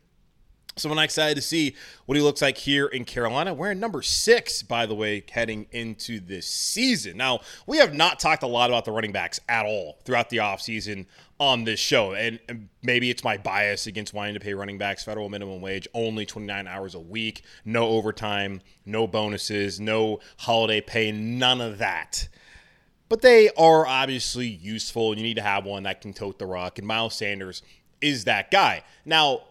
someone 0.78 1.00
I'm 1.00 1.06
excited 1.06 1.36
to 1.36 1.42
see 1.42 1.76
what 2.06 2.16
he 2.16 2.22
looks 2.22 2.42
like 2.42 2.58
here 2.58 2.86
in 2.86 3.04
Carolina. 3.04 3.54
Wearing 3.54 3.80
number 3.80 4.04
six, 4.04 4.62
by 4.62 4.86
the 4.86 4.94
way, 4.94 5.24
heading 5.30 5.66
into 5.72 6.20
this 6.20 6.46
season. 6.46 7.18
Now, 7.18 7.40
we 7.66 7.78
have 7.78 7.96
not 7.96 8.20
talked 8.20 8.44
a 8.44 8.48
lot 8.48 8.70
about 8.70 8.86
the 8.86 8.92
running 8.92 9.12
backs 9.12 9.40
at 9.50 9.66
all 9.66 9.98
throughout 10.06 10.30
the 10.30 10.38
offseason 10.38 11.08
on 11.40 11.64
this 11.64 11.80
show. 11.80 12.14
And 12.14 12.70
maybe 12.84 13.10
it's 13.10 13.24
my 13.24 13.38
bias 13.38 13.88
against 13.88 14.14
wanting 14.14 14.36
to 14.36 14.40
pay 14.40 14.54
running 14.54 14.78
backs 14.78 15.04
federal 15.04 15.30
minimum 15.30 15.62
wage 15.62 15.88
only 15.96 16.28
29 16.28 16.68
hours 16.68 16.94
a 16.94 17.00
week, 17.00 17.44
no 17.66 17.88
overtime, 17.88 18.62
no 18.86 19.08
bonuses, 19.08 19.80
no 19.80 20.20
holiday 20.38 20.80
pay, 20.80 21.12
none 21.12 21.60
of 21.60 21.80
that 21.80 22.28
but 23.12 23.20
they 23.20 23.50
are 23.58 23.86
obviously 23.86 24.48
useful, 24.48 25.12
and 25.12 25.20
you 25.20 25.28
need 25.28 25.36
to 25.36 25.42
have 25.42 25.66
one 25.66 25.84
that 25.84 26.00
can 26.00 26.14
tote 26.14 26.40
the 26.40 26.46
rock. 26.46 26.78
And 26.80 26.88
Miles 26.88 27.14
Sanders 27.14 27.62
is 28.00 28.24
that 28.24 28.50
guy. 28.52 28.84
Now, 29.04 29.42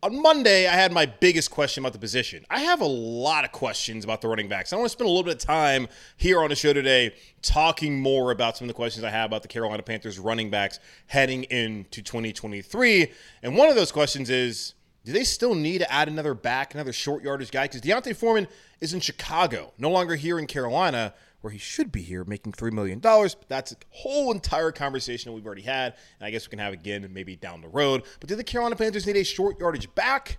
on 0.00 0.22
Monday, 0.22 0.68
I 0.68 0.74
had 0.74 0.92
my 0.92 1.04
biggest 1.04 1.50
question 1.50 1.82
about 1.82 1.92
the 1.92 1.98
position. 1.98 2.46
I 2.48 2.60
have 2.60 2.80
a 2.80 2.86
lot 2.86 3.44
of 3.44 3.50
questions 3.50 4.04
about 4.04 4.20
the 4.20 4.28
running 4.28 4.48
backs. 4.48 4.72
I 4.72 4.76
want 4.76 4.84
to 4.86 4.90
spend 4.90 5.06
a 5.06 5.10
little 5.10 5.24
bit 5.24 5.34
of 5.34 5.40
time 5.40 5.88
here 6.18 6.40
on 6.40 6.50
the 6.50 6.54
show 6.54 6.72
today 6.72 7.16
talking 7.42 8.00
more 8.00 8.30
about 8.30 8.56
some 8.56 8.66
of 8.66 8.68
the 8.68 8.74
questions 8.74 9.02
I 9.02 9.10
have 9.10 9.26
about 9.26 9.42
the 9.42 9.48
Carolina 9.48 9.82
Panthers 9.82 10.20
running 10.20 10.48
backs 10.48 10.78
heading 11.08 11.42
into 11.50 12.00
2023. 12.00 13.10
And 13.42 13.56
one 13.56 13.68
of 13.68 13.74
those 13.74 13.90
questions 13.90 14.30
is 14.30 14.74
do 15.08 15.14
they 15.14 15.24
still 15.24 15.54
need 15.54 15.78
to 15.78 15.90
add 15.90 16.06
another 16.06 16.34
back, 16.34 16.74
another 16.74 16.92
short 16.92 17.24
yardage 17.24 17.50
guy? 17.50 17.64
Because 17.64 17.80
D'Onta 17.80 18.14
Foreman 18.14 18.46
is 18.78 18.92
in 18.92 19.00
Chicago, 19.00 19.72
no 19.78 19.90
longer 19.90 20.16
here 20.16 20.38
in 20.38 20.46
Carolina 20.46 21.14
where 21.40 21.50
he 21.50 21.58
should 21.58 21.90
be 21.90 22.02
here 22.02 22.24
making 22.26 22.52
$3 22.52 22.72
million. 22.72 22.98
But 23.00 23.36
that's 23.48 23.72
a 23.72 23.76
whole 23.88 24.30
entire 24.32 24.70
conversation 24.70 25.32
we've 25.32 25.46
already 25.46 25.62
had. 25.62 25.94
And 26.20 26.26
I 26.26 26.30
guess 26.30 26.46
we 26.46 26.50
can 26.50 26.58
have 26.58 26.74
again 26.74 27.08
maybe 27.10 27.36
down 27.36 27.62
the 27.62 27.68
road. 27.68 28.02
But 28.20 28.28
do 28.28 28.36
the 28.36 28.44
Carolina 28.44 28.76
Panthers 28.76 29.06
need 29.06 29.16
a 29.16 29.24
short 29.24 29.58
yardage 29.58 29.94
back? 29.94 30.36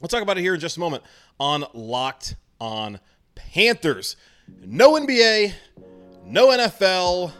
We'll 0.00 0.08
talk 0.08 0.22
about 0.22 0.38
it 0.38 0.40
here 0.40 0.54
in 0.54 0.60
just 0.60 0.78
a 0.78 0.80
moment 0.80 1.02
on 1.38 1.66
Locked 1.74 2.36
on 2.58 3.00
Panthers. 3.34 4.16
No 4.64 4.94
NBA, 4.94 5.52
no 6.24 6.48
NFL, 6.48 7.32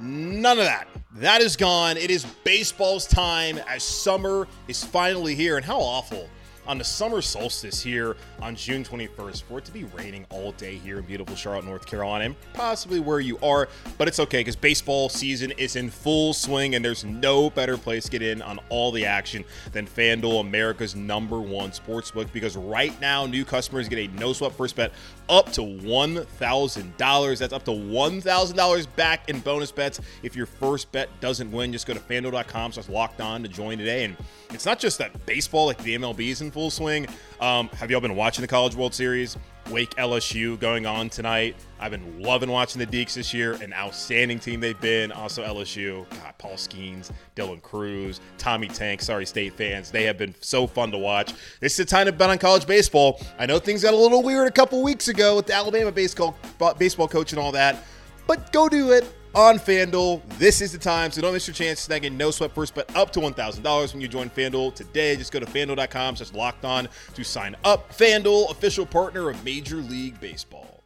none 0.00 0.58
of 0.58 0.64
that. 0.64 0.88
That 1.16 1.40
is 1.40 1.56
gone. 1.56 1.96
It 1.96 2.10
is 2.10 2.24
baseball's 2.44 3.06
time 3.06 3.58
as 3.68 3.82
summer 3.82 4.48
is 4.68 4.82
finally 4.82 5.34
here. 5.34 5.56
And 5.56 5.64
how 5.64 5.78
awful 5.80 6.28
on 6.70 6.78
the 6.78 6.84
summer 6.84 7.20
solstice 7.20 7.82
here 7.82 8.16
on 8.40 8.54
June 8.54 8.84
21st 8.84 9.42
for 9.42 9.58
it 9.58 9.64
to 9.64 9.72
be 9.72 9.82
raining 9.82 10.24
all 10.30 10.52
day 10.52 10.76
here 10.76 10.98
in 10.98 11.04
beautiful 11.04 11.34
Charlotte, 11.34 11.64
North 11.64 11.84
Carolina, 11.84 12.26
and 12.26 12.36
possibly 12.52 13.00
where 13.00 13.18
you 13.18 13.36
are. 13.40 13.68
But 13.98 14.06
it's 14.06 14.20
okay 14.20 14.38
because 14.38 14.54
baseball 14.54 15.08
season 15.08 15.50
is 15.58 15.74
in 15.74 15.90
full 15.90 16.32
swing, 16.32 16.76
and 16.76 16.84
there's 16.84 17.04
no 17.04 17.50
better 17.50 17.76
place 17.76 18.04
to 18.04 18.10
get 18.12 18.22
in 18.22 18.40
on 18.40 18.60
all 18.68 18.92
the 18.92 19.04
action 19.04 19.44
than 19.72 19.84
FanDuel, 19.84 20.42
America's 20.42 20.94
number 20.94 21.40
one 21.40 21.72
sports 21.72 22.12
book. 22.12 22.32
Because 22.32 22.56
right 22.56 22.98
now, 23.00 23.26
new 23.26 23.44
customers 23.44 23.88
get 23.88 23.98
a 23.98 24.06
no 24.16 24.32
sweat 24.32 24.52
first 24.52 24.76
bet 24.76 24.92
up 25.28 25.50
to 25.54 25.62
$1,000. 25.62 27.38
That's 27.38 27.52
up 27.52 27.64
to 27.64 27.72
$1,000 27.72 28.86
back 28.94 29.28
in 29.28 29.40
bonus 29.40 29.72
bets 29.72 30.00
if 30.22 30.36
your 30.36 30.46
first 30.46 30.92
bet 30.92 31.08
doesn't 31.20 31.50
win. 31.50 31.72
Just 31.72 31.88
go 31.88 31.94
to 31.94 32.00
fanduel.com 32.00 32.72
slash 32.72 32.88
locked 32.88 33.20
on 33.20 33.42
to 33.42 33.48
join 33.48 33.76
today. 33.76 34.04
And 34.04 34.16
it's 34.50 34.66
not 34.66 34.78
just 34.78 34.98
that 34.98 35.26
baseball, 35.26 35.66
like 35.66 35.78
the 35.78 35.96
MLB, 35.96 36.28
is 36.28 36.40
in 36.40 36.50
full 36.50 36.59
swing. 36.68 37.06
Um, 37.40 37.68
have 37.70 37.90
y'all 37.90 38.00
been 38.00 38.16
watching 38.16 38.42
the 38.42 38.48
College 38.48 38.74
World 38.74 38.92
Series? 38.92 39.38
Wake 39.70 39.94
LSU 39.94 40.58
going 40.58 40.84
on 40.84 41.08
tonight. 41.08 41.56
I've 41.78 41.92
been 41.92 42.20
loving 42.20 42.50
watching 42.50 42.80
the 42.80 42.86
Deacs 42.86 43.14
this 43.14 43.32
year. 43.32 43.52
An 43.62 43.72
outstanding 43.72 44.38
team 44.38 44.60
they've 44.60 44.80
been. 44.80 45.12
Also 45.12 45.44
LSU. 45.44 46.10
God, 46.10 46.34
Paul 46.38 46.54
Skenes, 46.54 47.10
Dylan 47.36 47.62
Crews, 47.62 48.20
Tommy 48.36 48.68
Tank. 48.68 49.00
Sorry, 49.00 49.24
State 49.24 49.54
fans. 49.54 49.90
They 49.90 50.02
have 50.04 50.18
been 50.18 50.34
so 50.40 50.66
fun 50.66 50.90
to 50.90 50.98
watch. 50.98 51.32
This 51.60 51.78
is 51.78 51.86
time 51.86 52.06
to 52.06 52.12
bet 52.12 52.30
on 52.30 52.38
college 52.38 52.66
baseball. 52.66 53.20
I 53.38 53.46
know 53.46 53.58
things 53.58 53.82
got 53.82 53.94
a 53.94 53.96
little 53.96 54.22
weird 54.22 54.48
a 54.48 54.50
couple 54.50 54.82
weeks 54.82 55.08
ago 55.08 55.36
with 55.36 55.46
the 55.46 55.54
Alabama 55.54 55.92
baseball 55.92 56.36
baseball 56.76 57.08
coach 57.08 57.32
and 57.32 57.40
all 57.40 57.52
that, 57.52 57.84
but 58.26 58.52
go 58.52 58.68
do 58.68 58.90
it 58.90 59.06
on 59.34 59.58
FanDuel. 59.58 60.22
This 60.38 60.60
is 60.60 60.72
the 60.72 60.78
time, 60.78 61.10
so 61.10 61.20
don't 61.20 61.32
miss 61.32 61.46
your 61.46 61.54
chance 61.54 61.78
to 61.80 61.84
snag 61.84 62.10
no 62.12 62.30
sweat 62.30 62.52
first 62.52 62.74
bet 62.74 62.94
up 62.96 63.12
to 63.12 63.20
$1,000 63.20 63.92
when 63.92 64.00
you 64.00 64.08
join 64.08 64.30
FanDuel 64.30 64.74
today. 64.74 65.16
Just 65.16 65.32
go 65.32 65.40
to 65.40 65.46
fanduel.com 65.46 66.16
slash 66.16 66.32
locked 66.32 66.64
on 66.64 66.88
to 67.14 67.24
sign 67.24 67.56
up. 67.64 67.92
FanDuel, 67.92 68.50
official 68.50 68.86
partner 68.86 69.30
of 69.30 69.44
Major 69.44 69.76
League 69.76 70.20
Baseball. 70.20 70.84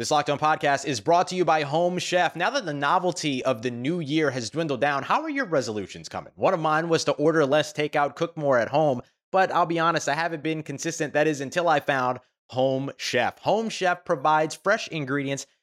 This 0.00 0.10
Locked 0.10 0.30
On 0.30 0.38
podcast 0.38 0.86
is 0.86 0.98
brought 0.98 1.28
to 1.28 1.34
you 1.34 1.44
by 1.44 1.60
Home 1.62 1.98
Chef. 1.98 2.34
Now 2.34 2.48
that 2.48 2.64
the 2.64 2.72
novelty 2.72 3.44
of 3.44 3.60
the 3.60 3.70
new 3.70 4.00
year 4.00 4.30
has 4.30 4.48
dwindled 4.48 4.80
down, 4.80 5.02
how 5.02 5.20
are 5.20 5.28
your 5.28 5.44
resolutions 5.44 6.08
coming? 6.08 6.32
One 6.36 6.54
of 6.54 6.60
mine 6.60 6.88
was 6.88 7.04
to 7.04 7.12
order 7.12 7.44
less 7.44 7.72
takeout, 7.74 8.16
cook 8.16 8.34
more 8.34 8.56
at 8.58 8.68
home, 8.68 9.02
but 9.30 9.52
I'll 9.52 9.66
be 9.66 9.78
honest, 9.78 10.08
I 10.08 10.14
haven't 10.14 10.42
been 10.42 10.62
consistent. 10.62 11.12
That 11.12 11.26
is 11.26 11.42
until 11.42 11.68
I 11.68 11.80
found 11.80 12.18
Home 12.48 12.90
Chef. 12.96 13.38
Home 13.40 13.68
Chef 13.68 14.04
provides 14.06 14.54
fresh 14.54 14.88
ingredients 14.88 15.46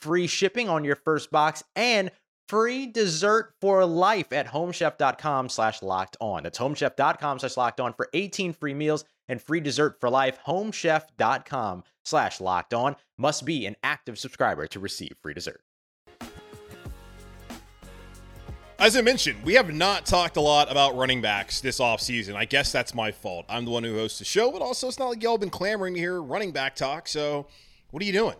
free 0.00 0.26
shipping 0.26 0.68
on 0.68 0.84
your 0.84 0.96
first 0.96 1.30
box, 1.30 1.62
and 1.74 2.10
free 2.48 2.86
dessert 2.86 3.52
for 3.60 3.84
life 3.84 4.32
at 4.32 4.46
homechef.com 4.46 5.48
slash 5.48 5.82
locked 5.82 6.16
on. 6.20 6.42
That's 6.42 6.58
homechef.com 6.58 7.38
slash 7.38 7.56
locked 7.56 7.80
on 7.80 7.92
for 7.92 8.08
18 8.12 8.52
free 8.52 8.74
meals 8.74 9.04
and 9.28 9.42
free 9.42 9.60
dessert 9.60 9.98
for 10.00 10.10
life. 10.10 10.38
Homechef.com 10.46 11.84
slash 12.04 12.40
locked 12.40 12.74
on 12.74 12.96
must 13.18 13.44
be 13.44 13.66
an 13.66 13.76
active 13.82 14.18
subscriber 14.18 14.66
to 14.68 14.80
receive 14.80 15.16
free 15.22 15.34
dessert. 15.34 15.60
As 18.78 18.94
I 18.94 19.00
mentioned, 19.00 19.42
we 19.42 19.54
have 19.54 19.72
not 19.72 20.04
talked 20.04 20.36
a 20.36 20.40
lot 20.40 20.70
about 20.70 20.94
running 20.96 21.22
backs 21.22 21.62
this 21.62 21.80
offseason. 21.80 22.36
I 22.36 22.44
guess 22.44 22.72
that's 22.72 22.94
my 22.94 23.10
fault. 23.10 23.46
I'm 23.48 23.64
the 23.64 23.70
one 23.70 23.82
who 23.82 23.94
hosts 23.94 24.18
the 24.18 24.26
show, 24.26 24.52
but 24.52 24.60
also 24.60 24.86
it's 24.88 24.98
not 24.98 25.08
like 25.08 25.22
y'all 25.22 25.38
been 25.38 25.48
clamoring 25.48 25.94
to 25.94 26.00
hear 26.00 26.20
running 26.20 26.52
back 26.52 26.76
talk. 26.76 27.08
So 27.08 27.46
what 27.90 28.02
are 28.02 28.06
you 28.06 28.12
doing? 28.12 28.36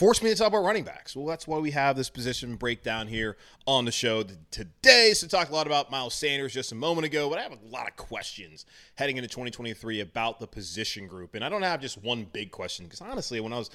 Force 0.00 0.22
me 0.22 0.30
to 0.30 0.34
talk 0.34 0.48
about 0.48 0.64
running 0.64 0.82
backs. 0.82 1.14
Well, 1.14 1.26
that's 1.26 1.46
why 1.46 1.58
we 1.58 1.72
have 1.72 1.94
this 1.94 2.08
position 2.08 2.56
breakdown 2.56 3.06
here 3.06 3.36
on 3.66 3.84
the 3.84 3.92
show 3.92 4.24
today. 4.50 5.12
So, 5.12 5.26
talked 5.26 5.50
a 5.50 5.52
lot 5.52 5.66
about 5.66 5.90
Miles 5.90 6.14
Sanders 6.14 6.54
just 6.54 6.72
a 6.72 6.74
moment 6.74 7.04
ago, 7.04 7.28
but 7.28 7.38
I 7.38 7.42
have 7.42 7.52
a 7.52 7.58
lot 7.66 7.86
of 7.86 7.96
questions 7.96 8.64
heading 8.94 9.18
into 9.18 9.28
2023 9.28 10.00
about 10.00 10.40
the 10.40 10.46
position 10.46 11.06
group, 11.06 11.34
and 11.34 11.44
I 11.44 11.50
don't 11.50 11.60
have 11.60 11.82
just 11.82 12.02
one 12.02 12.24
big 12.24 12.50
question 12.50 12.86
because 12.86 13.02
honestly, 13.02 13.40
when 13.40 13.52
I 13.52 13.58
was 13.58 13.68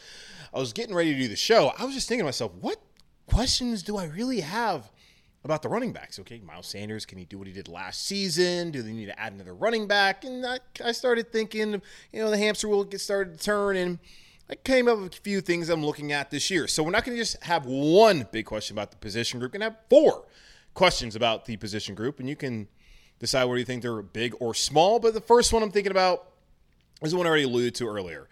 I 0.52 0.58
was 0.58 0.74
getting 0.74 0.96
ready 0.96 1.14
to 1.14 1.20
do 1.20 1.28
the 1.28 1.36
show, 1.36 1.72
I 1.78 1.86
was 1.86 1.94
just 1.94 2.10
thinking 2.10 2.24
to 2.24 2.26
myself, 2.26 2.54
what 2.60 2.82
questions 3.28 3.84
do 3.84 3.96
I 3.96 4.06
really 4.06 4.40
have? 4.40 4.92
About 5.44 5.62
the 5.62 5.70
running 5.70 5.94
backs, 5.94 6.18
okay? 6.18 6.42
Miles 6.44 6.66
Sanders, 6.66 7.06
can 7.06 7.20
he 7.20 7.26
do 7.26 7.38
what 7.38 7.46
he 7.46 7.54
did 7.54 7.68
last 7.68 8.08
season? 8.08 8.72
Do 8.72 8.82
they 8.82 8.92
need 8.92 9.06
to 9.06 9.20
add 9.20 9.32
another 9.32 9.54
running 9.54 9.88
back? 9.88 10.24
And 10.24 10.44
I, 10.44 10.58
I 10.84 10.92
started 10.92 11.32
thinking, 11.32 11.80
you 12.12 12.20
know, 12.20 12.32
the 12.32 12.38
hamster 12.40 12.68
wheel 12.68 12.84
get 12.84 13.00
started 13.00 13.38
to 13.38 13.46
turn, 13.46 13.78
and 13.78 14.00
I 14.48 14.56
came 14.56 14.88
up 14.88 15.00
with 15.00 15.18
a 15.18 15.22
few 15.22 15.42
things 15.42 15.70
I'm 15.70 15.84
looking 15.84 16.12
at 16.12 16.30
this 16.30 16.52
year. 16.52 16.68
So 16.68 16.84
we're 16.84 16.92
not 16.92 17.04
going 17.04 17.18
to 17.18 17.22
just 17.22 17.42
have 17.44 17.66
one 17.66 18.28
big 18.32 18.46
question 18.46 18.76
about 18.76 18.92
the 18.92 18.98
position 18.98 19.40
group. 19.40 19.54
We're 19.54 19.60
going 19.60 19.72
to 19.72 19.76
have 19.76 19.90
four 19.90 20.26
questions 20.76 21.16
about 21.16 21.46
the 21.46 21.58
position 21.58 21.96
group, 21.96 22.20
and 22.20 22.30
you 22.30 22.36
can 22.36 22.68
decide 23.18 23.46
whether 23.46 23.58
you 23.58 23.66
think 23.66 23.82
they're 23.82 24.04
big 24.04 24.36
or 24.40 24.54
small. 24.54 25.00
But 25.00 25.16
the 25.16 25.22
first 25.22 25.52
one 25.52 25.64
I'm 25.64 25.72
thinking 25.72 25.92
about 25.92 26.30
is 27.02 27.12
the 27.12 27.18
one 27.18 27.26
I 27.26 27.30
already 27.30 27.46
alluded 27.46 27.74
to 27.76 27.88
earlier. 27.88 28.30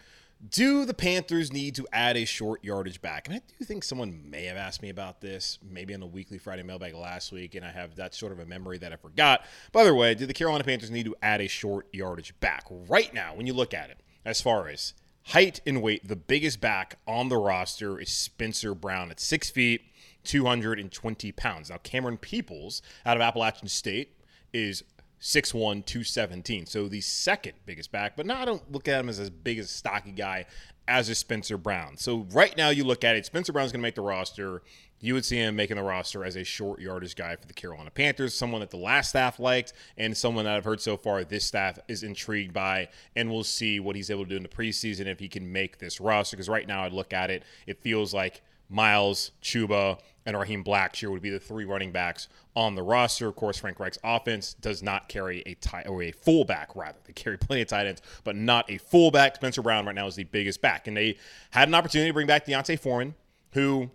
Do 0.50 0.84
the 0.84 0.94
Panthers 0.94 1.52
need 1.52 1.74
to 1.76 1.86
add 1.92 2.16
a 2.16 2.24
short 2.24 2.62
yardage 2.62 3.00
back? 3.00 3.26
And 3.26 3.36
I 3.36 3.40
do 3.58 3.64
think 3.64 3.82
someone 3.82 4.30
may 4.30 4.44
have 4.44 4.56
asked 4.56 4.82
me 4.82 4.90
about 4.90 5.20
this, 5.20 5.58
maybe 5.68 5.94
on 5.94 6.00
the 6.00 6.06
weekly 6.06 6.38
Friday 6.38 6.62
mailbag 6.62 6.94
last 6.94 7.32
week, 7.32 7.54
and 7.54 7.64
I 7.64 7.70
have 7.70 7.96
that 7.96 8.14
sort 8.14 8.30
of 8.30 8.38
a 8.38 8.46
memory 8.46 8.78
that 8.78 8.92
I 8.92 8.96
forgot. 8.96 9.44
By 9.72 9.84
the 9.84 9.94
way, 9.94 10.14
do 10.14 10.26
the 10.26 10.34
Carolina 10.34 10.62
Panthers 10.62 10.90
need 10.90 11.06
to 11.06 11.16
add 11.22 11.40
a 11.40 11.48
short 11.48 11.88
yardage 11.92 12.38
back? 12.38 12.66
Right 12.70 13.12
now, 13.12 13.34
when 13.34 13.46
you 13.46 13.54
look 13.54 13.74
at 13.74 13.90
it, 13.90 13.98
as 14.24 14.40
far 14.40 14.68
as 14.68 14.92
height 15.28 15.60
and 15.66 15.82
weight, 15.82 16.06
the 16.06 16.16
biggest 16.16 16.60
back 16.60 16.98
on 17.06 17.28
the 17.28 17.36
roster 17.36 17.98
is 17.98 18.10
Spencer 18.10 18.74
Brown 18.74 19.10
at 19.10 19.20
six 19.20 19.50
feet, 19.50 19.82
220 20.24 21.32
pounds. 21.32 21.70
Now, 21.70 21.76
Camerun 21.78 22.20
Peoples 22.20 22.82
out 23.04 23.16
of 23.16 23.22
Appalachian 23.22 23.68
State 23.68 24.16
is 24.52 24.84
6'1, 25.20 25.84
217. 25.86 26.66
So 26.66 26.88
the 26.88 27.00
second 27.00 27.54
biggest 27.64 27.90
back, 27.90 28.16
but 28.16 28.26
now 28.26 28.40
I 28.40 28.44
don't 28.44 28.70
look 28.70 28.88
at 28.88 29.00
him 29.00 29.08
as 29.08 29.18
as 29.18 29.30
big 29.30 29.58
as 29.58 29.70
stocky 29.70 30.12
guy 30.12 30.46
as 30.86 31.08
a 31.08 31.14
Spencer 31.14 31.56
Brown. 31.56 31.96
So 31.96 32.26
right 32.30 32.54
now 32.56 32.68
you 32.68 32.84
look 32.84 33.04
at 33.04 33.16
it, 33.16 33.24
Spencer 33.24 33.52
Brown's 33.52 33.72
going 33.72 33.80
to 33.80 33.82
make 33.82 33.94
the 33.94 34.02
roster 34.02 34.62
you 35.04 35.14
would 35.14 35.24
see 35.24 35.36
him 35.36 35.54
making 35.54 35.76
the 35.76 35.82
roster 35.82 36.24
as 36.24 36.36
a 36.36 36.44
short 36.44 36.80
yardage 36.80 37.14
guy 37.14 37.36
for 37.36 37.46
the 37.46 37.52
Carolina 37.52 37.90
Panthers, 37.90 38.34
someone 38.34 38.60
that 38.60 38.70
the 38.70 38.78
last 38.78 39.10
staff 39.10 39.38
liked, 39.38 39.74
and 39.98 40.16
someone 40.16 40.46
that 40.46 40.56
I've 40.56 40.64
heard 40.64 40.80
so 40.80 40.96
far 40.96 41.22
this 41.24 41.44
staff 41.44 41.78
is 41.88 42.02
intrigued 42.02 42.54
by. 42.54 42.88
And 43.14 43.30
we'll 43.30 43.44
see 43.44 43.80
what 43.80 43.96
he's 43.96 44.10
able 44.10 44.24
to 44.24 44.30
do 44.30 44.36
in 44.36 44.42
the 44.42 44.48
preseason 44.48 45.06
if 45.06 45.18
he 45.18 45.28
can 45.28 45.52
make 45.52 45.78
this 45.78 46.00
roster. 46.00 46.36
Because 46.36 46.48
right 46.48 46.66
now, 46.66 46.84
I'd 46.84 46.92
look 46.92 47.12
at 47.12 47.30
it, 47.30 47.42
it 47.66 47.82
feels 47.82 48.14
like 48.14 48.40
Miles, 48.70 49.32
Chuba, 49.42 49.98
and 50.24 50.38
Raheem 50.38 50.64
Blackshear 50.64 51.10
would 51.10 51.20
be 51.20 51.28
the 51.28 51.38
three 51.38 51.66
running 51.66 51.92
backs 51.92 52.28
on 52.56 52.74
the 52.74 52.82
roster. 52.82 53.28
Of 53.28 53.36
course, 53.36 53.58
Frank 53.58 53.78
Reich's 53.78 53.98
offense 54.02 54.54
does 54.54 54.82
not 54.82 55.08
carry 55.10 55.42
a 55.44 55.54
tight 55.56 55.86
or 55.86 56.02
a 56.02 56.12
fullback 56.12 56.74
rather. 56.74 56.98
They 57.04 57.12
carry 57.12 57.36
plenty 57.36 57.60
of 57.60 57.68
tight 57.68 57.86
ends, 57.86 58.00
but 58.24 58.36
not 58.36 58.70
a 58.70 58.78
fullback. 58.78 59.34
Spencer 59.34 59.60
Brown 59.60 59.84
right 59.84 59.94
now 59.94 60.06
is 60.06 60.16
the 60.16 60.24
biggest 60.24 60.62
back, 60.62 60.86
and 60.88 60.96
they 60.96 61.18
had 61.50 61.68
an 61.68 61.74
opportunity 61.74 62.08
to 62.08 62.14
bring 62.14 62.26
back 62.26 62.46
D'Onta 62.46 62.78
Foreman, 62.78 63.14
who 63.52 63.90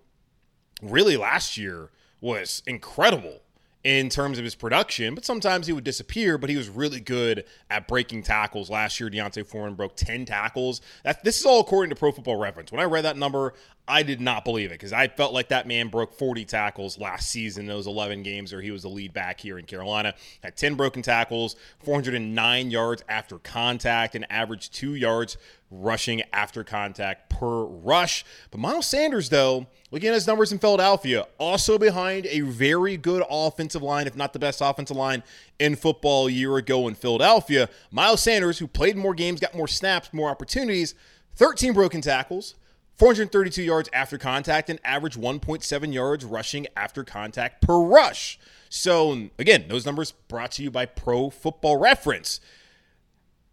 really 0.82 1.18
last 1.18 1.58
year 1.58 1.90
was 2.22 2.62
incredible 2.66 3.42
in 3.84 4.10
terms 4.10 4.38
of 4.38 4.44
his 4.44 4.56
production, 4.56 5.16
but 5.16 5.24
sometimes 5.24 5.68
he 5.68 5.74
would 5.74 5.84
disappear. 5.84 6.38
But 6.38 6.50
he 6.50 6.58
was 6.58 6.70
really 6.70 7.00
good 7.00 7.46
at 7.70 7.88
breaking 7.88 8.24
tackles. 8.24 8.70
Last 8.70 9.00
year, 9.00 9.10
D'Onta 9.10 9.46
Foreman 9.46 9.76
broke 9.76 9.96
10 9.96 10.26
tackles. 10.26 10.82
That, 11.04 11.24
this 11.24 11.40
is 11.40 11.46
all 11.46 11.62
according 11.62 11.90
to 11.92 11.96
Pro 11.96 12.12
Football 12.12 12.36
Reference. 12.38 12.72
When 12.72 12.82
I 12.82 12.86
read 12.86 13.06
that 13.06 13.18
number, 13.18 13.54
I 13.90 14.04
did 14.04 14.22
not 14.22 14.46
believe 14.46 14.70
it 14.70 14.76
because 14.76 14.94
I 14.94 15.08
felt 15.08 15.34
like 15.34 15.50
that 15.50 15.68
man 15.68 15.88
broke 15.88 16.14
40 16.14 16.46
tackles 16.46 17.00
last 17.00 17.30
season, 17.30 17.66
those 17.66 17.88
11 17.88 18.22
games 18.22 18.54
where 18.54 18.62
he 18.62 18.70
was 18.70 18.84
the 18.84 18.90
lead 18.90 19.14
back 19.14 19.42
here 19.42 19.58
in 19.58 19.66
Carolina. 19.66 20.14
Had 20.44 20.56
10 20.56 20.76
broken 20.76 21.02
tackles, 21.02 21.56
409 21.84 22.70
yards 22.70 23.04
after 23.10 23.40
contact, 23.40 24.14
and 24.14 24.26
averaged 24.32 24.74
two 24.74 24.94
yards 24.94 25.38
rushing 25.72 26.22
after 26.32 26.64
contact 26.64 27.30
per 27.30 27.64
rush. 27.64 28.24
But 28.52 28.60
Miles 28.60 28.86
Sanders, 28.86 29.30
though, 29.30 29.68
looking 29.92 30.10
at 30.10 30.14
his 30.14 30.28
numbers 30.28 30.52
in 30.52 30.60
Philadelphia, 30.60 31.26
also 31.40 31.78
behind 31.78 32.28
a 32.28 32.42
very 32.42 32.96
good 32.96 33.24
offensive 33.30 33.82
line, 33.82 34.06
if 34.06 34.16
not 34.16 34.34
the 34.34 34.40
best 34.40 34.62
offensive 34.62 34.98
line 34.98 35.24
in 35.58 35.76
football 35.76 36.28
a 36.28 36.32
year 36.32 36.58
ago 36.58 36.88
in 36.88 36.94
Philadelphia. 36.94 37.68
Miles 37.92 38.22
Sanders, 38.22 38.60
who 38.60 38.68
played 38.68 38.98
more 38.98 39.16
games, 39.16 39.40
got 39.40 39.56
more 39.56 39.68
snaps, 39.68 40.14
more 40.14 40.30
opportunities, 40.30 40.94
13 41.36 41.74
broken 41.74 42.02
tackles. 42.02 42.56
432 43.00 43.64
yards 43.64 43.90
after 43.94 44.18
contact 44.18 44.70
and 44.70 44.80
average 44.84 45.18
1.7 45.18 45.94
yards 45.94 46.26
rushing 46.26 46.68
after 46.76 47.04
contact 47.04 47.62
per 47.62 47.80
rush. 47.80 48.38
So, 48.70 49.30
again, 49.40 49.66
those 49.68 49.86
numbers 49.86 50.12
brought 50.12 50.52
to 50.54 50.64
you 50.64 50.70
by 50.70 50.86
Pro 50.86 51.30
Football 51.30 51.78
Reference. 51.78 52.40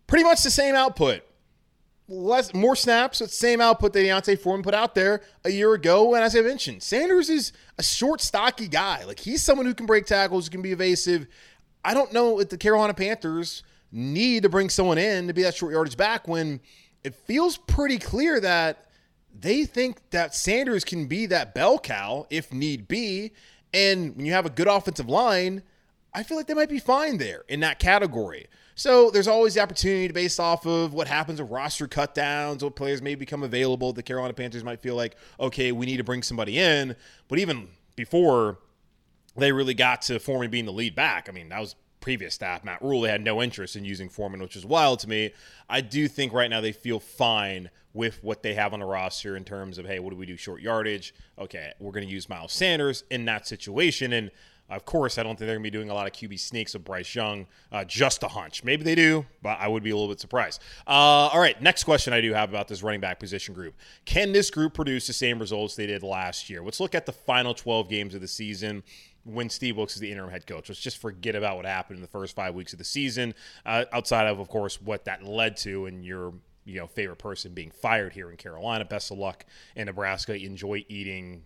Pretty 0.07 0.25
much 0.25 0.43
the 0.43 0.50
same 0.50 0.75
output 0.75 1.23
less 2.09 2.55
more 2.55 2.76
snaps, 2.76 3.19
but 3.19 3.31
same 3.31 3.61
output 3.61 3.93
that 3.93 4.03
D'Onta 4.03 4.38
Foreman 4.38 4.62
put 4.62 4.75
out 4.75 4.95
there 4.95 5.23
a 5.45 5.50
year 5.50 5.73
ago. 5.75 6.15
And 6.15 6.23
as 6.23 6.37
I 6.37 6.41
mentioned, 6.41 6.83
Sanders 6.83 7.29
is 7.29 7.53
a 7.79 7.83
short, 7.83 8.21
stocky 8.21 8.69
guy. 8.69 9.05
Like 9.05 9.21
he's 9.21 9.43
someone 9.43 9.67
who 9.67 9.75
can 9.75 9.87
break 9.87 10.07
tackles, 10.07 10.49
can 10.49 10.62
be 10.62 10.73
evasive. 10.73 11.26
I 11.85 11.95
don't 11.95 12.12
know 12.12 12.41
if 12.41 12.49
the 12.49 12.59
Carolina 12.59 12.95
Panthers 12.95 13.62
need 13.93 14.43
to 14.43 14.49
bring 14.49 14.69
someone 14.69 14.99
in 14.99 15.29
to 15.29 15.35
be 15.35 15.43
that 15.43 15.55
short 15.55 15.73
yardage 15.73 15.97
back 15.97 16.29
when 16.29 16.61
it 17.05 17.15
feels 17.15 17.57
pretty 17.57 17.99
clear 17.99 18.41
that 18.41 18.86
they 19.40 19.64
think 19.64 20.11
that 20.11 20.35
Sanders 20.35 20.85
can 20.85 21.07
be 21.07 21.26
that 21.26 21.55
bell 21.55 21.78
cow 21.78 22.26
if 22.31 22.52
need 22.52 22.88
be. 22.88 23.33
And 23.73 24.16
when 24.16 24.26
you 24.26 24.33
have 24.33 24.47
a 24.47 24.50
good 24.50 24.69
offensive 24.69 25.09
line, 25.09 25.62
I 26.14 26.23
feel 26.23 26.37
like 26.37 26.47
they 26.47 26.55
might 26.55 26.69
be 26.69 26.78
fine 26.78 27.19
there 27.19 27.45
in 27.49 27.61
that 27.61 27.78
category. 27.78 28.47
So 28.75 29.11
there's 29.11 29.28
always 29.28 29.55
the 29.55 29.61
opportunity 29.61 30.07
to 30.07 30.14
base 30.14 30.38
off 30.38 30.66
of 30.66 30.93
what 30.93 31.09
happens 31.09 31.40
with 31.40 31.50
roster 31.50 31.88
cutdowns, 31.88 32.62
what 32.62 32.76
players 32.76 33.02
may 33.02 33.14
become 33.14 33.43
available. 33.43 33.93
The 33.93 34.02
Carolina 34.02 34.35
Panthers 34.35 34.64
might 34.64 34.81
feel 34.81 34.95
like, 34.97 35.16
okay, 35.40 35.73
we 35.73 35.87
need 35.87 35.97
to 35.97 36.05
bring 36.05 36.23
somebody 36.23 36.59
in. 36.59 36.95
But 37.28 37.38
even 37.38 37.69
before 37.97 38.59
they 39.37 39.52
really 39.52 39.75
got 39.75 40.02
to 40.02 40.19
Foreman 40.19 40.50
being 40.50 40.66
the 40.66 40.73
lead 40.73 40.95
back, 40.95 41.28
I 41.28 41.33
mean, 41.33 41.49
that 41.49 41.61
was 41.61 41.75
previous 42.07 42.35
staff, 42.35 42.63
Matt 42.63 42.81
Rhule, 42.83 43.01
they 43.01 43.09
had 43.09 43.21
no 43.21 43.43
interest 43.43 43.75
in 43.75 43.85
using 43.85 44.09
Foreman, 44.09 44.41
which 44.41 44.55
is 44.55 44.65
wild 44.65 45.01
to 45.01 45.09
me. 45.09 45.33
I 45.69 45.81
do 45.81 46.07
think 46.07 46.33
right 46.33 46.49
now 46.49 46.61
they 46.61 46.71
feel 46.71 47.01
fine 47.01 47.69
with 47.95 48.23
what 48.23 48.45
they 48.45 48.55
have 48.55 48.73
on 48.73 48.79
the 48.79 48.87
roster 48.87 49.37
in 49.37 49.43
terms 49.43 49.77
of, 49.77 49.87
hey, 49.87 49.99
what 49.99 50.11
do 50.11 50.17
we 50.17 50.25
do 50.25 50.37
short 50.37 50.63
yardage? 50.63 51.13
Okay, 51.37 51.73
we're 51.81 51.91
going 51.91 52.07
to 52.07 52.13
use 52.13 52.29
Miles 52.29 52.53
Sanders 52.53 53.03
in 53.11 53.25
that 53.25 53.49
situation. 53.49 54.13
And 54.13 54.31
of 54.71 54.85
course, 54.85 55.19
I 55.19 55.25
don't 55.25 55.31
think 55.31 55.49
they're 55.49 55.57
going 55.57 55.65
to 55.65 55.69
be 55.69 55.77
doing 55.77 55.91
a 55.91 55.95
lot 55.95 56.07
of 56.07 56.13
QB 56.13 56.39
sneaks 56.39 56.75
with 56.75 56.85
Bryce 56.85 57.13
Young. 57.13 57.49
Uh, 57.73 57.83
just 57.83 58.23
a 58.23 58.29
hunch. 58.29 58.63
Maybe 58.63 58.85
they 58.85 58.95
do, 58.95 59.27
but 59.43 59.59
I 59.59 59.67
would 59.67 59.83
be 59.83 59.91
a 59.91 59.97
little 59.97 60.09
bit 60.09 60.21
surprised. 60.21 60.63
Uh, 60.87 60.91
all 61.33 61.41
right, 61.41 61.61
next 61.61 61.83
question 61.83 62.13
I 62.13 62.21
do 62.21 62.33
have 62.35 62.51
about 62.51 62.69
this 62.69 62.85
running 62.85 63.01
back 63.01 63.19
position 63.19 63.53
group. 63.53 63.75
Can 64.05 64.31
this 64.31 64.49
group 64.49 64.75
produce 64.75 65.09
the 65.09 65.13
same 65.13 65.41
results 65.41 65.75
they 65.75 65.87
did 65.87 66.05
last 66.05 66.49
year? 66.49 66.63
Let's 66.63 66.79
look 66.79 66.95
at 66.95 67.05
the 67.05 67.13
final 67.13 67.53
12 67.53 67.89
games 67.89 68.15
of 68.15 68.21
the 68.21 68.29
season 68.29 68.85
when 69.26 69.50
Steve 69.50 69.76
Wilks 69.76 69.95
is 69.95 70.00
the 70.00 70.11
interim 70.11 70.30
head 70.30 70.47
coach. 70.47 70.68
Let's 70.68 70.80
just 70.80 70.99
forget 70.99 71.35
about 71.35 71.56
what 71.56 71.66
happened 71.66 71.97
in 71.97 72.02
the 72.02 72.09
first 72.09 72.37
five 72.37 72.54
weeks 72.54 72.73
of 72.73 72.78
the 72.78 72.85
season, 72.85 73.35
uh, 73.64 73.85
outside 73.92 74.26
of, 74.26 74.38
of 74.38 74.49
course, 74.49 74.80
what 74.80 75.04
that 75.06 75.25
led 75.25 75.56
to 75.59 75.87
and 75.87 76.04
your 76.04 76.33
you 76.64 76.80
know 76.80 76.87
favorite 76.87 77.16
person 77.16 77.54
being 77.54 77.71
fired 77.71 78.12
here 78.12 78.30
in 78.30 78.37
Carolina. 78.37 78.85
Best 78.85 79.11
of 79.11 79.18
luck 79.18 79.45
in 79.75 79.87
Nebraska. 79.87 80.35
Enjoy 80.35 80.85
eating 80.88 81.45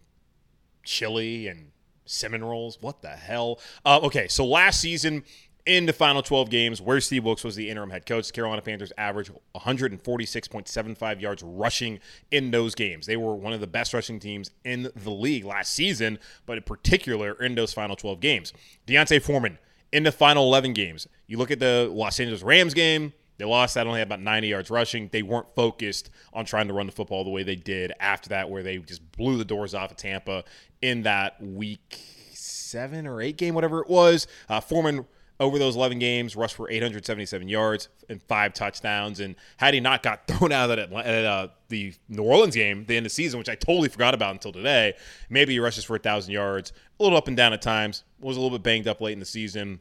chili 0.84 1.49
and 1.49 1.70
cinnamon 2.04 2.44
rolls. 2.44 2.78
What 2.80 3.02
the 3.02 3.10
hell? 3.10 3.60
Uh, 3.84 4.00
okay, 4.02 4.28
so 4.28 4.44
last 4.44 4.80
season 4.80 5.25
in 5.71 5.87
the 5.87 5.93
final 5.93 6.21
12 6.21 6.50
games 6.50 6.83
where 6.83 7.00
Steve 7.00 7.23
Wilks 7.23 7.45
was 7.45 7.55
the 7.55 7.71
interim 7.71 7.91
head 7.91 8.05
coach, 8.05 8.33
Carolina 8.33 8.61
Panthers 8.61 8.93
averaged 8.99 9.31
146.75 9.55 11.21
yards 11.21 11.45
rushing 11.45 12.00
in 12.33 12.50
those 12.50 12.75
games. 12.75 13.07
They 13.07 13.17
were 13.17 13.37
one 13.37 13.53
of 13.53 13.61
the 13.61 13.69
best 13.69 13.95
rushing 13.95 14.19
teams 14.19 14.50
in 14.65 14.91
the 14.97 15.11
league 15.12 15.45
last 15.45 15.73
season, 15.73 16.19
but 16.45 16.57
in 16.57 16.65
particular 16.65 17.41
in 17.41 17.55
those 17.55 17.73
final 17.73 17.95
12 17.95 18.19
games. 18.19 18.53
D'Onta 18.87 19.23
Foreman 19.23 19.59
in 19.93 20.03
the 20.03 20.11
final 20.11 20.43
11 20.49 20.73
games. 20.73 21.07
You 21.29 21.39
look 21.39 21.53
at 21.53 21.61
the 21.61 21.89
Los 21.93 22.19
Angeles 22.19 22.43
Rams 22.43 22.75
game, 22.75 23.12
they 23.39 23.45
lost 23.45 23.77
that, 23.77 23.87
only 23.87 24.00
had 24.00 24.09
about 24.09 24.21
90 24.21 24.49
yards 24.49 24.71
rushing. 24.71 25.09
They 25.12 25.23
weren't 25.23 25.55
focused 25.55 26.11
on 26.33 26.47
trying 26.47 26.67
to 26.67 26.75
run 26.75 26.87
the 26.87 26.93
football 26.93 27.23
the 27.23 27.31
way 27.31 27.45
they 27.45 27.55
did 27.55 27.93
after 28.00 28.31
that, 28.31 28.50
where 28.50 28.65
they 28.65 28.79
just 28.79 29.12
blew 29.12 29.39
the 29.39 29.45
doors 29.45 29.73
off 29.73 29.93
of 29.93 29.97
Tampa 29.97 30.43
in 30.83 31.03
that 31.03 31.41
week 31.41 32.00
seven 32.33 33.07
or 33.07 33.23
eight 33.23 33.37
game, 33.37 33.55
whatever 33.55 33.81
it 33.81 33.89
was. 33.89 34.27
Uh, 34.49 34.61
Foreman 34.61 35.07
over 35.40 35.59
those 35.59 35.75
11 35.75 35.99
games, 35.99 36.37
rushed 36.37 36.54
for 36.54 36.70
877 36.70 37.49
yards 37.49 37.88
and 38.09 38.23
five 38.23 38.52
touchdowns. 38.52 39.18
And 39.18 39.35
had 39.56 39.75
he 39.75 39.80
not 39.80 40.02
got 40.02 40.26
thrown 40.28 40.52
out 40.52 40.70
at, 40.70 40.92
uh, 40.92 41.49
the 41.68 41.94
New 42.09 42.23
Orleans 42.23 42.54
game, 42.54 42.85
the 42.87 42.97
end 42.97 43.06
of 43.06 43.11
the 43.11 43.14
season, 43.14 43.38
which 43.38 43.49
I 43.49 43.54
totally 43.54 43.88
forgot 43.88 44.12
about 44.12 44.32
until 44.32 44.52
today, 44.52 44.94
maybe 45.30 45.54
he 45.54 45.59
rushes 45.59 45.85
for 45.85 45.94
1,000 45.94 46.32
yards, 46.32 46.73
a 46.99 47.02
little 47.02 47.16
up 47.16 47.26
and 47.26 47.37
down 47.37 47.52
at 47.52 47.62
times, 47.62 48.04
was 48.20 48.37
a 48.37 48.40
little 48.40 48.56
bit 48.56 48.62
banged 48.62 48.87
up 48.87 49.00
late 49.00 49.14
in 49.14 49.20
the 49.20 49.25
season 49.25 49.80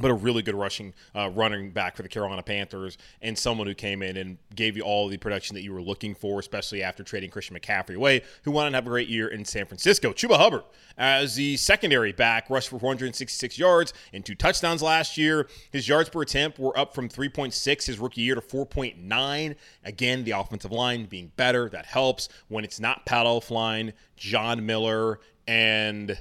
but 0.00 0.10
a 0.10 0.14
really 0.14 0.42
good 0.42 0.54
rushing 0.54 0.94
uh, 1.14 1.30
running 1.30 1.70
back 1.70 1.96
for 1.96 2.02
the 2.02 2.08
Carolina 2.08 2.42
Panthers 2.42 2.96
and 3.20 3.38
someone 3.38 3.66
who 3.66 3.74
came 3.74 4.02
in 4.02 4.16
and 4.16 4.38
gave 4.54 4.76
you 4.76 4.82
all 4.82 5.08
the 5.08 5.16
production 5.16 5.54
that 5.54 5.62
you 5.62 5.72
were 5.72 5.82
looking 5.82 6.14
for, 6.14 6.40
especially 6.40 6.82
after 6.82 7.02
trading 7.02 7.30
Christian 7.30 7.56
McCaffrey 7.56 7.94
away, 7.94 8.22
who 8.44 8.50
wanted 8.50 8.70
to 8.70 8.76
have 8.76 8.86
a 8.86 8.90
great 8.90 9.08
year 9.08 9.28
in 9.28 9.44
San 9.44 9.66
Francisco. 9.66 10.12
Chuba 10.12 10.36
Hubbard, 10.36 10.64
as 10.96 11.36
the 11.36 11.56
secondary 11.56 12.12
back, 12.12 12.48
rushed 12.50 12.68
for 12.68 12.78
466 12.78 13.58
yards 13.58 13.92
and 14.12 14.24
two 14.24 14.34
touchdowns 14.34 14.82
last 14.82 15.16
year. 15.16 15.48
His 15.70 15.88
yards 15.88 16.08
per 16.08 16.22
attempt 16.22 16.58
were 16.58 16.76
up 16.78 16.94
from 16.94 17.08
3.6 17.08 17.86
his 17.86 17.98
rookie 17.98 18.22
year 18.22 18.34
to 18.34 18.40
4.9. 18.40 19.56
Again, 19.84 20.24
the 20.24 20.32
offensive 20.32 20.72
line 20.72 21.06
being 21.06 21.32
better, 21.36 21.68
that 21.68 21.86
helps. 21.86 22.28
When 22.48 22.64
it's 22.64 22.80
not 22.80 23.06
Pat 23.06 23.26
Elflein, 23.26 23.92
John 24.16 24.64
Miller, 24.66 25.20
and 25.46 26.18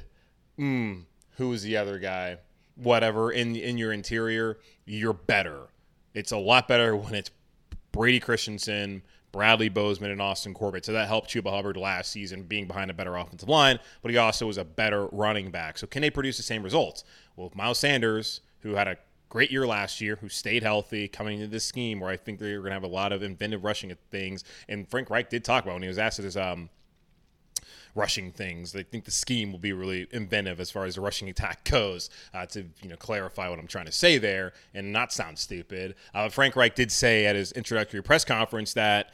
mm, 0.57 1.03
who 1.37 1.49
was 1.49 1.63
the 1.63 1.77
other 1.77 1.99
guy? 1.99 2.37
Whatever 2.81 3.31
in 3.31 3.55
in 3.55 3.77
your 3.77 3.91
interior, 3.91 4.57
you're 4.85 5.13
better. 5.13 5.67
It's 6.13 6.31
a 6.31 6.37
lot 6.37 6.67
better 6.67 6.95
when 6.95 7.13
it's 7.15 7.31
Brady 7.91 8.19
Christensen, 8.19 9.01
Bradley 9.31 9.69
Bozeman, 9.69 10.11
and 10.11 10.21
Austin 10.21 10.53
Corbett. 10.53 10.85
So 10.85 10.93
that 10.93 11.07
helped 11.07 11.29
Chuba 11.29 11.49
Hubbard 11.49 11.77
last 11.77 12.11
season 12.11 12.43
being 12.43 12.67
behind 12.67 12.91
a 12.91 12.93
better 12.93 13.15
offensive 13.15 13.49
line, 13.49 13.79
but 14.01 14.11
he 14.11 14.17
also 14.17 14.47
was 14.47 14.57
a 14.57 14.65
better 14.65 15.07
running 15.07 15.51
back. 15.51 15.77
So 15.77 15.87
can 15.87 16.01
they 16.01 16.09
produce 16.09 16.37
the 16.37 16.43
same 16.43 16.63
results? 16.63 17.03
Well, 17.35 17.51
Miles 17.55 17.79
Sanders, 17.79 18.41
who 18.61 18.75
had 18.75 18.87
a 18.87 18.97
great 19.29 19.51
year 19.51 19.65
last 19.65 20.01
year, 20.01 20.17
who 20.17 20.29
stayed 20.29 20.63
healthy 20.63 21.07
coming 21.07 21.39
into 21.39 21.47
this 21.47 21.63
scheme 21.63 21.99
where 21.99 22.09
I 22.09 22.17
think 22.17 22.39
they're 22.39 22.57
going 22.57 22.69
to 22.69 22.73
have 22.73 22.83
a 22.83 22.87
lot 22.87 23.11
of 23.11 23.23
inventive 23.23 23.63
rushing 23.63 23.91
at 23.91 23.99
things. 24.11 24.43
And 24.67 24.89
Frank 24.89 25.09
Reich 25.09 25.29
did 25.29 25.43
talk 25.43 25.63
about 25.63 25.73
when 25.73 25.83
he 25.83 25.87
was 25.87 25.99
asked 25.99 26.17
his 26.17 26.35
um, 26.35 26.69
rushing 27.95 28.31
things. 28.31 28.75
I 28.75 28.83
think 28.83 29.05
the 29.05 29.11
scheme 29.11 29.51
will 29.51 29.59
be 29.59 29.73
really 29.73 30.07
inventive 30.11 30.59
as 30.59 30.71
far 30.71 30.85
as 30.85 30.95
the 30.95 31.01
rushing 31.01 31.29
attack 31.29 31.63
goes. 31.69 32.09
Uh, 32.33 32.45
to 32.47 32.65
you 32.81 32.89
know 32.89 32.95
clarify 32.95 33.49
what 33.49 33.59
I'm 33.59 33.67
trying 33.67 33.85
to 33.85 33.91
say 33.91 34.17
there 34.17 34.53
and 34.73 34.91
not 34.91 35.11
sound 35.11 35.37
stupid. 35.37 35.95
Uh, 36.13 36.29
Frank 36.29 36.55
Reich 36.55 36.75
did 36.75 36.91
say 36.91 37.25
at 37.25 37.35
his 37.35 37.51
introductory 37.53 38.01
press 38.01 38.25
conference 38.25 38.73
that 38.73 39.11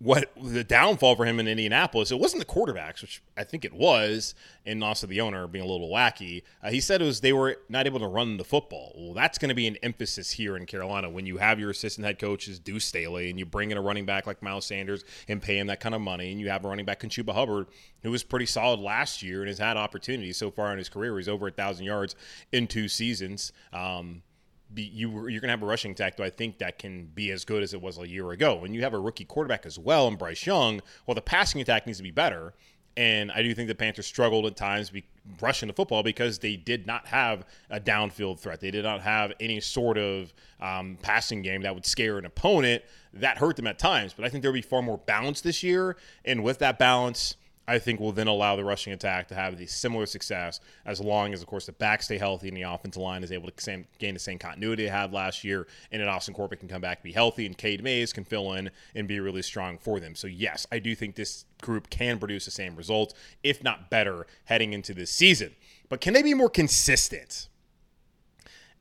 what 0.00 0.30
the 0.40 0.62
downfall 0.62 1.16
for 1.16 1.26
him 1.26 1.40
in 1.40 1.48
Indianapolis, 1.48 2.12
it 2.12 2.20
wasn't 2.20 2.38
the 2.38 2.46
quarterbacks, 2.52 3.02
which 3.02 3.20
I 3.36 3.42
think 3.42 3.64
it 3.64 3.72
was, 3.72 4.34
and 4.64 4.82
also 4.84 5.08
the 5.08 5.20
owner 5.20 5.46
being 5.48 5.64
a 5.64 5.68
little 5.68 5.90
wacky. 5.90 6.42
Uh, 6.62 6.70
he 6.70 6.80
said 6.80 7.02
it 7.02 7.04
was 7.04 7.20
they 7.20 7.32
were 7.32 7.56
not 7.68 7.86
able 7.86 7.98
to 7.98 8.06
run 8.06 8.36
the 8.36 8.44
football. 8.44 8.94
Well, 8.96 9.12
that's 9.12 9.38
going 9.38 9.48
to 9.48 9.56
be 9.56 9.66
an 9.66 9.76
emphasis 9.82 10.30
here 10.30 10.56
in 10.56 10.66
Carolina 10.66 11.10
when 11.10 11.26
you 11.26 11.38
have 11.38 11.58
your 11.58 11.70
assistant 11.70 12.06
head 12.06 12.20
coaches 12.20 12.60
Deuce 12.60 12.84
Staley 12.84 13.28
and 13.28 13.40
you 13.40 13.46
bring 13.46 13.72
in 13.72 13.76
a 13.76 13.82
running 13.82 14.06
back 14.06 14.26
like 14.26 14.40
Miles 14.40 14.66
Sanders 14.66 15.04
and 15.26 15.42
pay 15.42 15.58
him 15.58 15.66
that 15.66 15.80
kind 15.80 15.94
of 15.94 16.00
money, 16.00 16.30
and 16.30 16.40
you 16.40 16.48
have 16.48 16.64
a 16.64 16.68
running 16.68 16.84
back 16.84 17.00
Chuba 17.00 17.34
Hubbard 17.34 17.66
who 18.02 18.10
was 18.10 18.22
pretty 18.22 18.46
solid 18.46 18.78
last 18.78 19.22
year 19.22 19.40
and 19.40 19.48
has 19.48 19.58
had 19.58 19.76
opportunities 19.76 20.36
so 20.36 20.50
far 20.50 20.70
in 20.72 20.78
his 20.78 20.88
career. 20.88 21.16
He's 21.16 21.28
over 21.28 21.48
a 21.48 21.50
thousand 21.50 21.86
yards 21.86 22.14
in 22.52 22.66
two 22.66 22.86
seasons. 22.86 23.52
Um, 23.72 24.22
be, 24.72 24.82
you 24.82 25.10
you're 25.10 25.40
going 25.40 25.48
to 25.48 25.48
have 25.48 25.62
a 25.62 25.66
rushing 25.66 25.92
attack, 25.92 26.16
though 26.16 26.24
I 26.24 26.30
think 26.30 26.58
that 26.58 26.78
can 26.78 27.06
be 27.06 27.30
as 27.30 27.44
good 27.44 27.62
as 27.62 27.74
it 27.74 27.80
was 27.80 27.98
a 27.98 28.06
year 28.06 28.30
ago. 28.30 28.64
And 28.64 28.74
you 28.74 28.82
have 28.82 28.94
a 28.94 28.98
rookie 28.98 29.24
quarterback 29.24 29.66
as 29.66 29.78
well, 29.78 30.08
and 30.08 30.18
Bryce 30.18 30.46
Young, 30.46 30.80
well, 31.06 31.14
the 31.14 31.22
passing 31.22 31.60
attack 31.60 31.86
needs 31.86 31.98
to 31.98 32.04
be 32.04 32.10
better. 32.10 32.54
And 32.98 33.30
I 33.30 33.42
do 33.42 33.54
think 33.54 33.68
the 33.68 33.76
Panthers 33.76 34.06
struggled 34.06 34.44
at 34.44 34.56
times 34.56 34.90
be, 34.90 35.04
rushing 35.40 35.68
the 35.68 35.72
football 35.72 36.02
because 36.02 36.40
they 36.40 36.56
did 36.56 36.84
not 36.84 37.06
have 37.06 37.44
a 37.70 37.78
downfield 37.78 38.40
threat. 38.40 38.60
They 38.60 38.72
did 38.72 38.82
not 38.82 39.02
have 39.02 39.32
any 39.38 39.60
sort 39.60 39.98
of 39.98 40.32
um, 40.60 40.98
passing 41.00 41.42
game 41.42 41.62
that 41.62 41.72
would 41.72 41.86
scare 41.86 42.18
an 42.18 42.24
opponent. 42.24 42.82
That 43.14 43.38
hurt 43.38 43.54
them 43.54 43.68
at 43.68 43.78
times. 43.78 44.14
But 44.14 44.24
I 44.24 44.28
think 44.28 44.42
there'll 44.42 44.52
be 44.52 44.62
far 44.62 44.82
more 44.82 44.98
balance 44.98 45.40
this 45.40 45.62
year. 45.62 45.96
And 46.24 46.42
with 46.42 46.58
that 46.58 46.80
balance, 46.80 47.36
I 47.68 47.78
think 47.78 48.00
will 48.00 48.12
then 48.12 48.28
allow 48.28 48.56
the 48.56 48.64
rushing 48.64 48.94
attack 48.94 49.28
to 49.28 49.34
have 49.34 49.58
the 49.58 49.66
similar 49.66 50.06
success 50.06 50.58
as 50.86 51.02
long 51.02 51.34
as, 51.34 51.42
of 51.42 51.46
course, 51.46 51.66
the 51.66 51.72
back 51.72 52.02
stay 52.02 52.16
healthy 52.16 52.48
and 52.48 52.56
the 52.56 52.62
offensive 52.62 53.02
line 53.02 53.22
is 53.22 53.30
able 53.30 53.50
to 53.50 53.62
same, 53.62 53.84
gain 53.98 54.14
the 54.14 54.20
same 54.20 54.38
continuity 54.38 54.84
they 54.84 54.88
had 54.88 55.12
last 55.12 55.44
year, 55.44 55.66
and 55.92 56.00
then 56.00 56.08
Austin 56.08 56.32
Corbett 56.32 56.60
can 56.60 56.68
come 56.68 56.80
back, 56.80 57.02
be 57.02 57.12
healthy, 57.12 57.44
and 57.44 57.58
Cade 57.58 57.84
Mays 57.84 58.10
can 58.14 58.24
fill 58.24 58.54
in 58.54 58.70
and 58.94 59.06
be 59.06 59.20
really 59.20 59.42
strong 59.42 59.76
for 59.76 60.00
them. 60.00 60.14
So, 60.14 60.26
yes, 60.26 60.66
I 60.72 60.78
do 60.78 60.94
think 60.94 61.14
this 61.14 61.44
group 61.60 61.90
can 61.90 62.18
produce 62.18 62.46
the 62.46 62.50
same 62.50 62.74
results, 62.74 63.12
if 63.42 63.62
not 63.62 63.90
better, 63.90 64.26
heading 64.46 64.72
into 64.72 64.94
this 64.94 65.10
season. 65.10 65.54
But 65.90 66.00
can 66.00 66.14
they 66.14 66.22
be 66.22 66.32
more 66.32 66.48
consistent? 66.48 67.48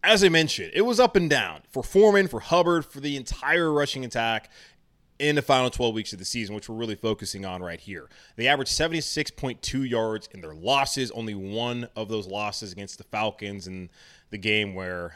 As 0.01 0.23
I 0.23 0.29
mentioned, 0.29 0.71
it 0.73 0.83
was 0.83 1.01
up 1.01 1.17
and 1.17 1.29
down 1.29 1.63
for 1.69 1.83
Foreman, 1.83 2.29
for 2.29 2.39
Hubbard, 2.39 2.85
for 2.85 3.01
the 3.01 3.17
entire 3.17 3.69
rushing 3.69 4.05
attack 4.05 4.49
in 5.19 5.35
the 5.35 5.41
final 5.41 5.69
12 5.69 5.93
weeks 5.93 6.13
of 6.13 6.19
the 6.19 6.25
season, 6.25 6.53
which 6.55 6.69
we're 6.69 6.75
really 6.75 6.95
focusing 6.95 7.45
on 7.45 7.61
right 7.61 7.79
here. 7.79 8.07
They 8.35 8.47
averaged 8.47 8.71
76.2 8.71 9.89
yards 9.89 10.29
in 10.33 10.41
their 10.41 10.53
losses, 10.53 11.11
only 11.11 11.33
one 11.33 11.87
of 11.95 12.07
those 12.07 12.27
losses 12.27 12.71
against 12.71 12.97
the 12.97 13.03
Falcons 13.05 13.67
in 13.67 13.89
the 14.29 14.37
game 14.37 14.75
where 14.75 15.15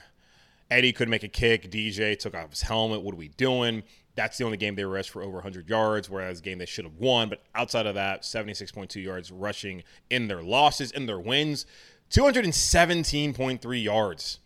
Eddie 0.70 0.94
could 0.94 1.10
make 1.10 1.24
a 1.24 1.28
kick, 1.28 1.70
DJ 1.70 2.18
took 2.18 2.34
off 2.34 2.50
his 2.50 2.62
helmet. 2.62 3.02
What 3.02 3.14
are 3.14 3.18
we 3.18 3.28
doing? 3.30 3.84
That's 4.16 4.38
the 4.38 4.44
only 4.44 4.58
game 4.58 4.76
they 4.76 4.84
rushed 4.84 5.10
for 5.10 5.22
over 5.22 5.36
100 5.36 5.70
yards, 5.70 6.10
whereas 6.10 6.42
game 6.42 6.58
they 6.58 6.66
should 6.66 6.86
have 6.86 6.98
won. 6.98 7.30
But 7.30 7.44
outside 7.56 7.86
of 7.86 7.96
that, 7.96 8.24
76.2 8.24 9.02
yards 9.02 9.32
rushing 9.32 9.84
in 10.10 10.28
their 10.28 10.42
losses. 10.42 10.92
In 10.92 11.06
their 11.06 11.20
wins, 11.20 11.66
217.3 12.10 13.84
yards 13.84 14.40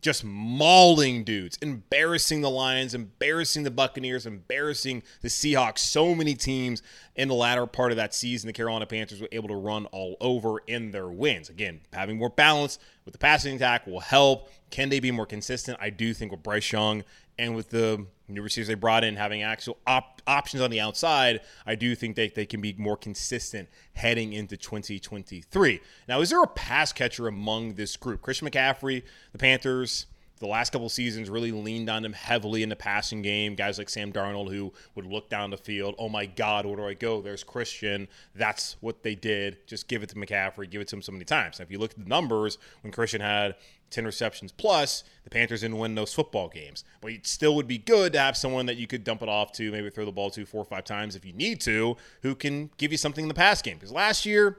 just 0.00 0.24
mauling 0.24 1.24
dudes, 1.24 1.58
embarrassing 1.60 2.40
the 2.40 2.50
Lions, 2.50 2.94
embarrassing 2.94 3.64
the 3.64 3.70
Buccaneers, 3.70 4.26
embarrassing 4.26 5.02
the 5.22 5.28
Seahawks. 5.28 5.78
So 5.78 6.14
many 6.14 6.34
teams 6.34 6.82
in 7.16 7.28
the 7.28 7.34
latter 7.34 7.66
part 7.66 7.90
of 7.90 7.96
that 7.96 8.14
season, 8.14 8.46
the 8.46 8.52
Carolina 8.52 8.86
Panthers 8.86 9.20
were 9.20 9.28
able 9.32 9.48
to 9.48 9.56
run 9.56 9.86
all 9.86 10.16
over 10.20 10.60
in 10.66 10.92
their 10.92 11.08
wins. 11.08 11.48
Again, 11.48 11.80
having 11.92 12.18
more 12.18 12.30
balance 12.30 12.78
with 13.04 13.12
the 13.12 13.18
passing 13.18 13.56
attack 13.56 13.86
will 13.86 14.00
help. 14.00 14.50
Can 14.70 14.88
they 14.88 15.00
be 15.00 15.10
more 15.10 15.26
consistent? 15.26 15.78
I 15.80 15.90
do 15.90 16.14
think 16.14 16.30
with 16.30 16.42
Bryce 16.42 16.70
Young 16.70 17.02
and 17.38 17.56
with 17.56 17.70
the 17.70 18.06
new 18.28 18.42
receivers 18.42 18.68
they 18.68 18.74
brought 18.74 19.04
in 19.04 19.16
having 19.16 19.42
actual 19.42 19.78
op- 19.86 20.22
options 20.26 20.62
on 20.62 20.70
the 20.70 20.80
outside, 20.80 21.40
I 21.66 21.74
do 21.74 21.94
think 21.94 22.16
that 22.16 22.34
they 22.34 22.46
can 22.46 22.60
be 22.60 22.74
more 22.78 22.96
consistent 22.96 23.68
heading 23.94 24.32
into 24.32 24.56
2023. 24.56 25.80
Now, 26.08 26.20
is 26.20 26.30
there 26.30 26.42
a 26.42 26.46
pass 26.46 26.92
catcher 26.92 27.26
among 27.26 27.74
this 27.74 27.96
group? 27.96 28.22
Christian 28.22 28.48
McCaffrey, 28.48 29.02
the 29.32 29.38
Panthers, 29.38 30.06
the 30.38 30.46
last 30.46 30.70
couple 30.70 30.88
seasons 30.88 31.28
really 31.30 31.52
leaned 31.52 31.88
on 31.90 32.04
him 32.04 32.12
heavily 32.12 32.62
in 32.62 32.68
the 32.68 32.76
passing 32.76 33.22
game. 33.22 33.54
Guys 33.54 33.78
like 33.78 33.88
Sam 33.88 34.12
Darnold 34.12 34.50
who 34.50 34.72
would 34.94 35.06
look 35.06 35.28
down 35.28 35.50
the 35.50 35.56
field, 35.56 35.94
oh 35.98 36.08
my 36.08 36.26
God, 36.26 36.66
where 36.66 36.76
do 36.76 36.86
I 36.86 36.94
go? 36.94 37.20
There's 37.20 37.44
Christian. 37.44 38.08
That's 38.34 38.76
what 38.80 39.02
they 39.02 39.14
did. 39.14 39.66
Just 39.66 39.88
give 39.88 40.02
it 40.02 40.08
to 40.10 40.16
McCaffrey, 40.16 40.70
give 40.70 40.80
it 40.80 40.88
to 40.88 40.96
him 40.96 41.02
so 41.02 41.12
many 41.12 41.24
times. 41.24 41.58
Now, 41.58 41.64
if 41.64 41.70
you 41.70 41.78
look 41.78 41.92
at 41.92 41.98
the 41.98 42.08
numbers, 42.08 42.58
when 42.82 42.92
Christian 42.92 43.20
had 43.20 43.56
10 43.90 44.04
receptions 44.04 44.52
plus, 44.52 45.04
the 45.24 45.30
Panthers 45.30 45.62
didn't 45.62 45.78
win 45.78 45.94
those 45.94 46.12
football 46.12 46.48
games. 46.48 46.84
But 47.00 47.12
it 47.12 47.26
still 47.26 47.54
would 47.56 47.66
be 47.66 47.78
good 47.78 48.12
to 48.12 48.18
have 48.18 48.36
someone 48.36 48.66
that 48.66 48.76
you 48.76 48.86
could 48.86 49.04
dump 49.04 49.22
it 49.22 49.28
off 49.28 49.52
to, 49.52 49.70
maybe 49.70 49.90
throw 49.90 50.04
the 50.04 50.12
ball 50.12 50.30
to 50.30 50.44
four 50.44 50.62
or 50.62 50.66
five 50.66 50.84
times 50.84 51.16
if 51.16 51.24
you 51.24 51.32
need 51.32 51.60
to, 51.62 51.96
who 52.22 52.34
can 52.34 52.70
give 52.76 52.92
you 52.92 52.98
something 52.98 53.24
in 53.24 53.28
the 53.28 53.34
pass 53.34 53.62
game. 53.62 53.76
Because 53.76 53.92
last 53.92 54.26
year, 54.26 54.58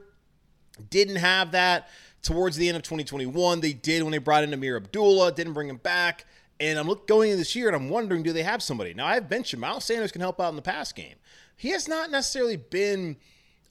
didn't 0.88 1.16
have 1.16 1.52
that 1.52 1.88
towards 2.22 2.56
the 2.56 2.68
end 2.68 2.76
of 2.76 2.82
2021. 2.82 3.60
They 3.60 3.72
did 3.72 4.02
when 4.02 4.12
they 4.12 4.18
brought 4.18 4.44
in 4.44 4.52
Ameer 4.52 4.76
Abdullah, 4.76 5.32
didn't 5.32 5.54
bring 5.54 5.68
him 5.68 5.76
back. 5.76 6.26
And 6.58 6.78
I'm 6.78 6.86
look, 6.86 7.08
going 7.08 7.30
into 7.30 7.38
this 7.38 7.56
year 7.56 7.68
and 7.68 7.76
I'm 7.76 7.88
wondering, 7.88 8.22
do 8.22 8.32
they 8.32 8.42
have 8.42 8.62
somebody? 8.62 8.92
Now, 8.92 9.06
I've 9.06 9.30
mentioned 9.30 9.60
Miles 9.60 9.84
Sanders 9.84 10.12
can 10.12 10.20
help 10.20 10.40
out 10.40 10.50
in 10.50 10.56
the 10.56 10.62
pass 10.62 10.92
game. 10.92 11.16
He 11.56 11.70
has 11.70 11.88
not 11.88 12.10
necessarily 12.10 12.56
been 12.56 13.16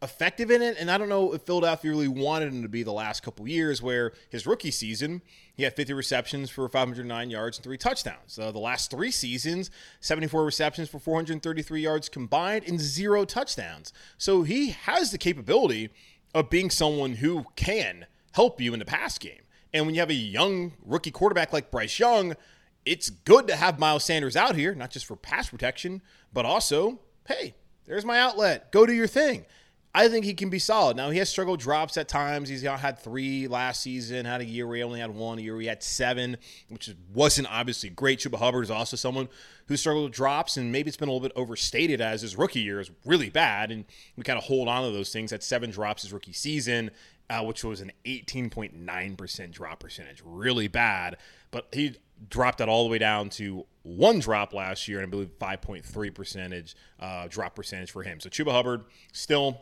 effective 0.01 0.49
in 0.49 0.61
it. 0.61 0.77
And 0.79 0.89
I 0.89 0.97
don't 0.97 1.09
know 1.09 1.33
if 1.33 1.41
Philadelphia 1.43 1.91
really 1.91 2.07
wanted 2.07 2.53
him 2.53 2.61
to 2.61 2.69
be 2.69 2.83
the 2.83 2.93
last 2.93 3.21
couple 3.21 3.47
years, 3.47 3.81
where 3.81 4.13
his 4.29 4.47
rookie 4.47 4.71
season, 4.71 5.21
he 5.53 5.63
had 5.63 5.75
50 5.75 5.93
receptions 5.93 6.49
for 6.49 6.67
509 6.67 7.29
yards 7.29 7.57
and 7.57 7.63
three 7.63 7.77
touchdowns. 7.77 8.39
Uh, 8.39 8.51
the 8.51 8.59
last 8.59 8.91
three 8.91 9.11
seasons, 9.11 9.69
74 9.99 10.45
receptions 10.45 10.89
for 10.89 10.99
433 10.99 11.81
yards 11.81 12.09
combined 12.09 12.65
and 12.67 12.79
zero 12.79 13.25
touchdowns. 13.25 13.91
So 14.17 14.43
he 14.43 14.69
has 14.69 15.11
the 15.11 15.17
capability 15.17 15.89
of 16.33 16.49
being 16.49 16.69
someone 16.69 17.15
who 17.15 17.45
can 17.55 18.05
help 18.31 18.61
you 18.61 18.73
in 18.73 18.79
the 18.79 18.85
pass 18.85 19.17
game. 19.17 19.41
And 19.73 19.85
when 19.85 19.95
you 19.95 20.01
have 20.01 20.09
a 20.09 20.15
young 20.15 20.73
rookie 20.83 21.11
quarterback 21.11 21.53
like 21.53 21.71
Bryce 21.71 21.99
Young, 21.99 22.35
it's 22.85 23.09
good 23.09 23.47
to 23.47 23.55
have 23.55 23.79
Miles 23.79 24.03
Sanders 24.03 24.35
out 24.35 24.55
here, 24.55 24.73
not 24.73 24.91
just 24.91 25.05
for 25.05 25.15
pass 25.15 25.49
protection, 25.49 26.01
but 26.33 26.45
also, 26.45 26.99
hey, 27.27 27.53
there's 27.85 28.05
my 28.05 28.19
outlet. 28.19 28.71
Go 28.71 28.85
do 28.85 28.93
your 28.93 29.07
thing. 29.07 29.45
I 29.93 30.07
think 30.07 30.23
he 30.23 30.35
can 30.35 30.51
be 30.51 30.59
solid. 30.59 30.95
Now 30.95 31.09
he 31.09 31.17
has 31.17 31.29
struggled 31.29 31.59
drops 31.59 31.97
at 31.97 32.07
times. 32.07 32.47
He's 32.47 32.61
had 32.61 32.99
three 32.99 33.47
last 33.47 33.81
season. 33.81 34.25
Had 34.25 34.41
a 34.41 34.45
year 34.45 34.67
where 34.67 34.77
he 34.77 34.83
only 34.83 34.99
had 34.99 35.09
one. 35.09 35.39
A 35.39 35.41
year 35.41 35.53
where 35.53 35.61
he 35.61 35.67
had 35.67 35.81
seven, 35.81 36.37
which 36.69 36.91
wasn't 37.11 37.51
obviously 37.51 37.89
great. 37.89 38.19
Chuba 38.19 38.37
Hubbard 38.37 38.63
is 38.63 38.69
also 38.69 38.95
someone 38.95 39.29
who 39.65 39.75
struggled 39.75 40.05
with 40.05 40.13
drops, 40.13 40.57
and 40.57 40.71
maybe 40.71 40.89
it's 40.89 40.97
been 40.97 41.09
a 41.09 41.11
little 41.11 41.27
bit 41.27 41.35
overstated 41.35 42.01
as 42.01 42.21
his 42.21 42.37
rookie 42.37 42.59
year 42.59 42.79
is 42.79 42.91
really 43.03 43.31
bad, 43.31 43.71
and 43.71 43.85
we 44.15 44.23
kind 44.23 44.37
of 44.37 44.43
hold 44.43 44.67
on 44.67 44.83
to 44.83 44.91
those 44.91 45.11
things. 45.11 45.33
At 45.33 45.43
seven 45.43 45.71
drops 45.71 46.03
his 46.03 46.13
rookie 46.13 46.33
season, 46.33 46.91
uh, 47.29 47.43
which 47.43 47.63
was 47.63 47.81
an 47.81 47.91
18.9% 48.05 49.51
drop 49.51 49.79
percentage, 49.79 50.21
really 50.25 50.67
bad. 50.67 51.17
But 51.51 51.67
he 51.71 51.95
dropped 52.29 52.57
that 52.57 52.69
all 52.69 52.83
the 52.83 52.89
way 52.89 52.97
down 52.97 53.29
to 53.29 53.65
one 53.83 54.19
drop 54.19 54.53
last 54.53 54.87
year, 54.87 54.99
and 54.99 55.07
I 55.07 55.09
believe 55.09 55.37
5.3 55.39 56.13
percentage 56.13 56.75
uh, 56.99 57.27
drop 57.27 57.55
percentage 57.55 57.91
for 57.91 58.03
him. 58.03 58.19
So 58.19 58.29
Chuba 58.29 58.51
Hubbard 58.51 58.83
still 59.13 59.61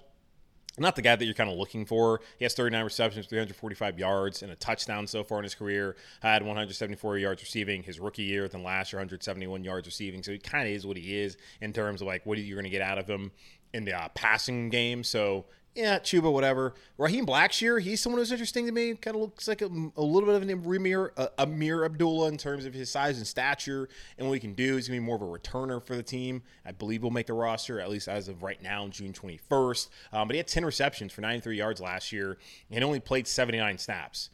not 0.80 0.96
the 0.96 1.02
guy 1.02 1.16
that 1.16 1.26
you're 1.26 1.34
kind 1.34 1.50
of 1.50 1.58
looking 1.58 1.86
for. 1.86 2.22
He 2.38 2.46
has 2.46 2.54
39 2.54 2.84
receptions, 2.84 3.26
345 3.26 3.98
yards, 3.98 4.44
and 4.44 4.52
a 4.52 4.56
touchdown 4.56 5.08
so 5.08 5.24
far 5.24 5.40
in 5.40 5.44
his 5.44 5.56
career. 5.56 5.96
Had 6.22 6.44
174 6.44 7.18
yards 7.18 7.42
receiving 7.42 7.84
his 7.84 8.00
rookie 8.00 8.24
year, 8.24 8.48
then 8.48 8.64
last 8.64 8.94
year 8.94 9.00
171 9.00 9.64
yards 9.64 9.88
receiving. 9.88 10.22
So 10.22 10.32
he 10.32 10.38
kind 10.38 10.68
of 10.68 10.74
is 10.74 10.86
what 10.86 10.98
he 10.98 11.20
is 11.20 11.38
in 11.62 11.74
terms 11.74 12.02
of 12.02 12.08
like 12.08 12.26
what 12.26 12.38
you're 12.38 12.56
going 12.56 12.66
to 12.66 12.70
get 12.70 12.82
out 12.82 13.00
of 13.00 13.08
him 13.08 13.32
in 13.74 13.86
the 13.86 13.94
uh, 13.94 14.10
passing 14.10 14.70
game. 14.70 15.04
So 15.04 15.46
yeah, 15.78 16.00
Chuba, 16.00 16.34
whatever. 16.34 16.74
Raheem 16.98 17.26
Blackshear, 17.26 17.80
he's 17.80 18.02
someone 18.02 18.20
who's 18.20 18.32
interesting 18.32 18.66
to 18.66 18.72
me. 18.72 18.96
Kind 18.96 19.16
of 19.16 19.22
looks 19.22 19.48
like 19.48 19.62
a, 19.62 19.68
a 19.68 20.02
little 20.02 20.26
bit 20.26 20.36
of 20.36 20.42
an 20.42 20.50
Ameer, 20.50 21.12
uh, 21.16 21.28
Ameer 21.38 21.86
Abdullah 21.86 22.30
in 22.30 22.38
terms 22.38 22.66
of 22.66 22.74
his 22.74 22.90
size 22.90 23.18
and 23.18 23.28
stature 23.28 23.88
and 24.18 24.28
what 24.28 24.34
he 24.34 24.40
can 24.40 24.54
do. 24.54 24.76
He's 24.76 24.88
going 24.88 24.98
to 24.98 25.02
be 25.02 25.06
more 25.06 25.16
of 25.16 25.22
a 25.22 25.26
returner 25.26 25.82
for 25.86 25.96
the 25.96 26.02
team. 26.02 26.42
I 26.66 26.72
believe 26.72 27.02
he'll 27.02 27.12
make 27.12 27.28
the 27.28 27.34
roster, 27.34 27.80
at 27.80 27.92
least 27.92 28.08
as 28.08 28.28
of 28.28 28.42
right 28.42 28.62
now, 28.62 28.88
June 28.88 29.14
21st. 29.14 29.90
Um, 30.12 30.28
but 30.28 30.34
he 30.34 30.38
had 30.38 30.48
10 30.48 30.66
receptions 30.66 31.14
for 31.14 31.22
93 31.22 31.56
yards 31.56 31.80
last 31.80 32.12
year 32.12 32.40
and 32.72 32.84
only 32.84 33.00
played 33.00 33.28
79 33.28 33.78
snaps. 33.78 34.32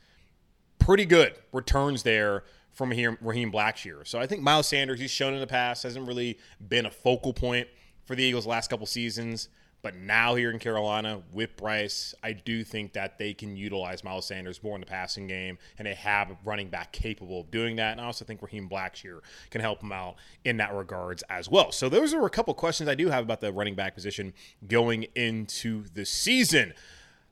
Pretty 0.80 1.06
good 1.06 1.34
returns 1.52 2.04
there 2.04 2.46
from 2.72 2.90
Raheem 2.90 3.52
Blackshear. 3.52 4.08
So 4.08 4.18
I 4.18 4.28
think 4.28 4.42
Miles 4.42 4.68
Sanders, 4.68 5.00
he's 5.00 5.12
shown 5.12 5.34
in 5.34 5.42
the 5.42 5.48
past, 5.48 5.84
hasn't 5.84 6.08
really 6.08 6.40
been 6.66 6.86
a 6.86 6.92
focal 6.92 7.34
point 7.34 7.68
for 8.06 8.16
the 8.16 8.24
Eagles 8.24 8.48
last 8.48 8.70
couple 8.70 8.86
seasons. 8.86 9.50
But 9.84 9.96
now 9.98 10.36
here 10.36 10.50
in 10.50 10.60
Carolina 10.60 11.22
with 11.34 11.58
Bryce, 11.58 12.16
I 12.24 12.32
do 12.32 12.64
think 12.64 12.94
that 12.94 13.20
they 13.20 13.34
can 13.34 13.58
utilize 13.58 14.02
Miles 14.02 14.26
Sanders 14.26 14.64
more 14.64 14.76
in 14.76 14.80
the 14.80 14.88
passing 14.88 15.28
game, 15.28 15.58
and 15.78 15.86
they 15.86 15.94
have 15.94 16.32
a 16.32 16.38
running 16.46 16.70
back 16.70 16.94
capable 16.94 17.42
of 17.42 17.52
doing 17.52 17.76
that. 17.76 17.92
And 17.92 18.00
I 18.00 18.06
also 18.06 18.24
think 18.24 18.42
Raheem 18.42 18.70
Blackshear 18.70 19.20
can 19.50 19.60
help 19.60 19.82
them 19.82 19.92
out 19.92 20.16
in 20.46 20.56
that 20.58 20.74
regards 20.74 21.22
as 21.30 21.50
well. 21.50 21.74
So 21.74 21.90
those 21.90 22.14
are 22.14 22.26
a 22.26 22.30
couple 22.30 22.54
questions 22.54 22.88
I 22.88 22.96
do 22.96 23.10
have 23.10 23.26
about 23.26 23.42
the 23.42 23.52
running 23.52 23.76
back 23.76 23.94
position 23.94 24.34
going 24.66 25.04
into 25.16 25.84
the 25.94 26.06
season. 26.06 26.74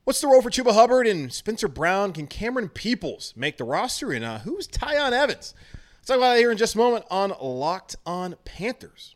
What's 0.03 0.19
the 0.19 0.27
role 0.27 0.41
for 0.41 0.49
Chuba 0.49 0.73
Hubbard 0.73 1.07
and 1.07 1.31
Spencer 1.31 1.69
Brown? 1.69 2.11
Can 2.11 2.27
Camerun 2.27 2.73
Peoples 2.73 3.33
make 3.37 3.55
the 3.55 3.63
roster? 3.63 4.11
And 4.11 4.25
uh, 4.25 4.39
who's 4.39 4.67
Tiyon 4.67 5.13
Evans? 5.13 5.53
Let's 5.99 6.07
talk 6.07 6.17
about 6.17 6.33
that 6.33 6.39
here 6.39 6.51
in 6.51 6.57
just 6.57 6.75
a 6.75 6.79
moment 6.79 7.05
on 7.09 7.31
Locked 7.39 7.95
On 8.05 8.35
Panthers. 8.43 9.15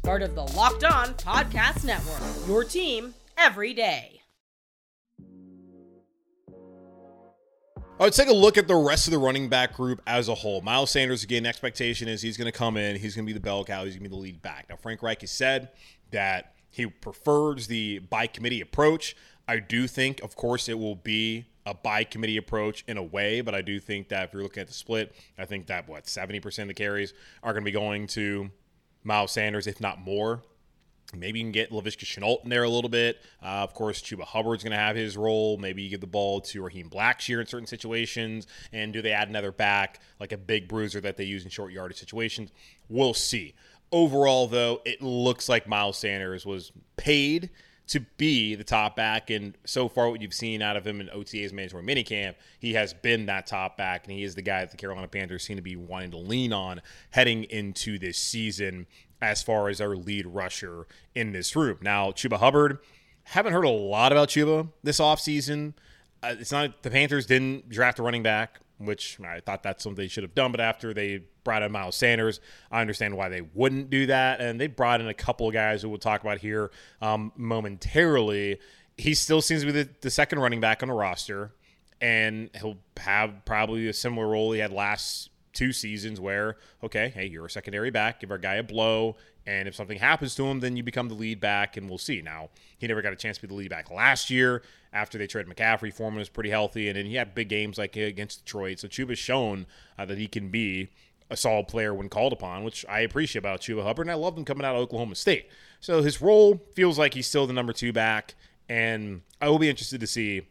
part 0.00 0.22
of 0.22 0.34
the 0.34 0.42
Locked 0.42 0.84
On 0.84 1.14
Podcast 1.14 1.84
Network. 1.84 2.48
Your 2.48 2.64
team 2.64 3.14
every 3.36 3.74
day. 3.74 4.20
All 7.98 8.04
right, 8.04 8.06
let's 8.06 8.16
take 8.16 8.28
a 8.28 8.32
look 8.32 8.56
at 8.56 8.68
the 8.68 8.76
rest 8.76 9.08
of 9.08 9.12
the 9.12 9.18
running 9.18 9.48
back 9.48 9.74
group 9.74 10.00
as 10.06 10.28
a 10.28 10.34
whole. 10.34 10.60
Miles 10.60 10.92
Sanders, 10.92 11.24
again, 11.24 11.44
expectation 11.44 12.06
is 12.06 12.22
he's 12.22 12.36
going 12.36 12.46
to 12.46 12.56
come 12.56 12.76
in, 12.76 12.94
he's 12.94 13.16
going 13.16 13.26
to 13.26 13.28
be 13.28 13.32
the 13.32 13.40
bell 13.40 13.64
cow, 13.64 13.84
he's 13.84 13.94
going 13.94 14.04
to 14.04 14.08
be 14.08 14.14
the 14.14 14.22
lead 14.22 14.40
back. 14.40 14.66
Now, 14.68 14.76
Frank 14.76 15.02
Reich 15.02 15.22
has 15.22 15.32
said 15.32 15.70
that 16.12 16.54
he 16.70 16.86
prefers 16.86 17.66
the 17.66 17.98
by 17.98 18.28
committee 18.28 18.60
approach. 18.60 19.16
I 19.48 19.58
do 19.58 19.88
think, 19.88 20.22
of 20.22 20.36
course, 20.36 20.68
it 20.68 20.78
will 20.78 20.94
be 20.94 21.46
a 21.66 21.74
by 21.74 22.04
committee 22.04 22.36
approach 22.36 22.84
in 22.86 22.98
a 22.98 23.02
way, 23.02 23.40
but 23.40 23.54
I 23.54 23.62
do 23.62 23.80
think 23.80 24.10
that 24.10 24.28
if 24.28 24.32
you're 24.32 24.42
looking 24.42 24.60
at 24.60 24.68
the 24.68 24.74
split, 24.74 25.14
I 25.36 25.44
think 25.44 25.66
that 25.66 25.88
what 25.88 26.04
70% 26.04 26.62
of 26.62 26.68
the 26.68 26.74
carries 26.74 27.14
are 27.42 27.52
going 27.52 27.64
to 27.64 27.70
be 27.70 27.72
going 27.72 28.06
to 28.08 28.50
Miles 29.08 29.32
Sanders, 29.32 29.66
if 29.66 29.80
not 29.80 30.00
more. 30.00 30.42
Maybe 31.14 31.38
you 31.38 31.44
can 31.46 31.52
get 31.52 31.70
Laviska 31.70 32.04
Shenault 32.04 32.44
in 32.44 32.50
there 32.50 32.64
a 32.64 32.68
little 32.68 32.90
bit. 32.90 33.18
Uh, 33.42 33.46
of 33.46 33.72
course, 33.72 34.02
Chuba 34.02 34.24
Hubbard's 34.24 34.62
going 34.62 34.72
to 34.72 34.78
have 34.78 34.94
his 34.94 35.16
role. 35.16 35.56
Maybe 35.56 35.82
you 35.82 35.88
give 35.88 36.02
the 36.02 36.06
ball 36.06 36.42
to 36.42 36.62
Raheem 36.62 36.90
Blackshear 36.90 37.40
in 37.40 37.46
certain 37.46 37.66
situations. 37.66 38.46
And 38.74 38.92
do 38.92 39.00
they 39.00 39.12
add 39.12 39.28
another 39.28 39.50
back, 39.50 40.00
like 40.20 40.32
a 40.32 40.36
big 40.36 40.68
bruiser 40.68 41.00
that 41.00 41.16
they 41.16 41.24
use 41.24 41.44
in 41.44 41.50
short 41.50 41.72
yardage 41.72 41.98
situations? 41.98 42.52
We'll 42.90 43.14
see. 43.14 43.54
Overall, 43.90 44.48
though, 44.48 44.82
it 44.84 45.00
looks 45.00 45.48
like 45.48 45.66
Miles 45.66 45.96
Sanders 45.96 46.44
was 46.44 46.72
paid 46.98 47.48
to 47.88 48.00
be 48.16 48.54
the 48.54 48.64
top 48.64 48.96
back. 48.96 49.30
And 49.30 49.56
so 49.64 49.88
far, 49.88 50.10
what 50.10 50.20
you've 50.20 50.34
seen 50.34 50.62
out 50.62 50.76
of 50.76 50.86
him 50.86 51.00
in 51.00 51.08
OTA's 51.10 51.52
mandatory 51.52 51.82
minicamp, 51.82 52.34
he 52.58 52.74
has 52.74 52.94
been 52.94 53.26
that 53.26 53.46
top 53.46 53.76
back, 53.76 54.04
and 54.04 54.12
he 54.12 54.22
is 54.22 54.34
the 54.34 54.42
guy 54.42 54.60
that 54.60 54.70
the 54.70 54.76
Carolina 54.76 55.08
Panthers 55.08 55.44
seem 55.44 55.56
to 55.56 55.62
be 55.62 55.76
wanting 55.76 56.10
to 56.12 56.18
lean 56.18 56.52
on 56.52 56.80
heading 57.10 57.44
into 57.44 57.98
this 57.98 58.18
season 58.18 58.86
as 59.20 59.42
far 59.42 59.68
as 59.68 59.80
our 59.80 59.96
lead 59.96 60.26
rusher 60.26 60.86
in 61.14 61.32
this 61.32 61.56
room. 61.56 61.78
Now, 61.82 62.12
Chuba 62.12 62.38
Hubbard, 62.38 62.78
haven't 63.24 63.52
heard 63.52 63.64
a 63.64 63.70
lot 63.70 64.12
about 64.12 64.28
Chuba 64.28 64.68
this 64.82 65.00
offseason. 65.00 65.74
Uh, 66.22 66.34
it's 66.38 66.52
not 66.52 66.82
the 66.82 66.90
Panthers 66.90 67.26
didn't 67.26 67.68
draft 67.68 67.98
a 67.98 68.02
running 68.02 68.22
back 68.22 68.60
which 68.78 69.18
I 69.20 69.40
thought 69.40 69.62
that's 69.62 69.82
something 69.82 70.02
they 70.02 70.08
should 70.08 70.22
have 70.22 70.34
done. 70.34 70.52
But 70.52 70.60
after 70.60 70.94
they 70.94 71.24
brought 71.48 71.62
in 71.62 71.72
Miles 71.72 71.96
Sanders, 71.96 72.40
I 72.70 72.82
understand 72.82 73.16
why 73.16 73.30
they 73.30 73.40
wouldn't 73.40 73.88
do 73.88 74.04
that. 74.04 74.42
And 74.42 74.60
they 74.60 74.66
brought 74.66 75.00
in 75.00 75.08
a 75.08 75.14
couple 75.14 75.48
of 75.48 75.54
guys 75.54 75.80
who 75.80 75.88
we'll 75.88 75.96
talk 75.96 76.20
about 76.20 76.36
here 76.36 76.70
um, 77.00 77.32
momentarily. 77.36 78.60
He 78.98 79.14
still 79.14 79.40
seems 79.40 79.62
to 79.62 79.66
be 79.66 79.72
the, 79.72 79.88
the 80.02 80.10
second 80.10 80.40
running 80.40 80.60
back 80.60 80.82
on 80.82 80.90
the 80.90 80.94
roster, 80.94 81.52
and 82.02 82.50
he'll 82.60 82.76
have 82.98 83.46
probably 83.46 83.88
a 83.88 83.94
similar 83.94 84.28
role 84.28 84.52
he 84.52 84.58
had 84.58 84.74
last 84.74 85.30
two 85.54 85.72
seasons 85.72 86.20
where, 86.20 86.58
okay, 86.84 87.08
hey, 87.08 87.26
you're 87.26 87.46
a 87.46 87.50
secondary 87.50 87.90
back, 87.90 88.20
give 88.20 88.30
our 88.30 88.36
guy 88.36 88.56
a 88.56 88.62
blow, 88.62 89.16
and 89.46 89.66
if 89.66 89.74
something 89.74 89.98
happens 89.98 90.34
to 90.34 90.44
him, 90.44 90.60
then 90.60 90.76
you 90.76 90.82
become 90.82 91.08
the 91.08 91.14
lead 91.14 91.40
back, 91.40 91.78
and 91.78 91.88
we'll 91.88 91.96
see. 91.96 92.20
Now, 92.20 92.50
he 92.76 92.86
never 92.86 93.00
got 93.00 93.14
a 93.14 93.16
chance 93.16 93.38
to 93.38 93.40
be 93.40 93.48
the 93.48 93.54
lead 93.54 93.70
back 93.70 93.90
last 93.90 94.28
year 94.28 94.62
after 94.92 95.16
they 95.16 95.26
traded 95.26 95.50
McCaffrey. 95.50 95.90
Foreman 95.90 96.18
was 96.18 96.28
pretty 96.28 96.50
healthy, 96.50 96.88
and 96.88 96.98
then 96.98 97.06
he 97.06 97.14
had 97.14 97.34
big 97.34 97.48
games 97.48 97.78
like 97.78 97.96
against 97.96 98.44
Detroit. 98.44 98.78
So 98.78 98.88
Chuba's 98.88 99.18
shown 99.18 99.64
uh, 99.98 100.04
that 100.04 100.18
he 100.18 100.26
can 100.28 100.50
be 100.50 100.90
a 101.30 101.36
solid 101.36 101.68
player 101.68 101.92
when 101.94 102.08
called 102.08 102.32
upon, 102.32 102.64
which 102.64 102.84
I 102.88 103.00
appreciate 103.00 103.40
about 103.40 103.60
Chuba 103.60 103.82
Hubbard, 103.82 104.06
and 104.06 104.10
I 104.10 104.14
love 104.14 104.36
him 104.36 104.44
coming 104.44 104.64
out 104.64 104.74
of 104.74 104.80
Oklahoma 104.80 105.14
State. 105.14 105.48
So 105.80 106.02
his 106.02 106.20
role 106.20 106.62
feels 106.74 106.98
like 106.98 107.14
he's 107.14 107.26
still 107.26 107.46
the 107.46 107.52
number 107.52 107.72
two 107.72 107.92
back, 107.92 108.34
and 108.68 109.22
I 109.40 109.48
will 109.48 109.58
be 109.58 109.68
interested 109.68 110.00
to 110.00 110.06
see 110.06 110.42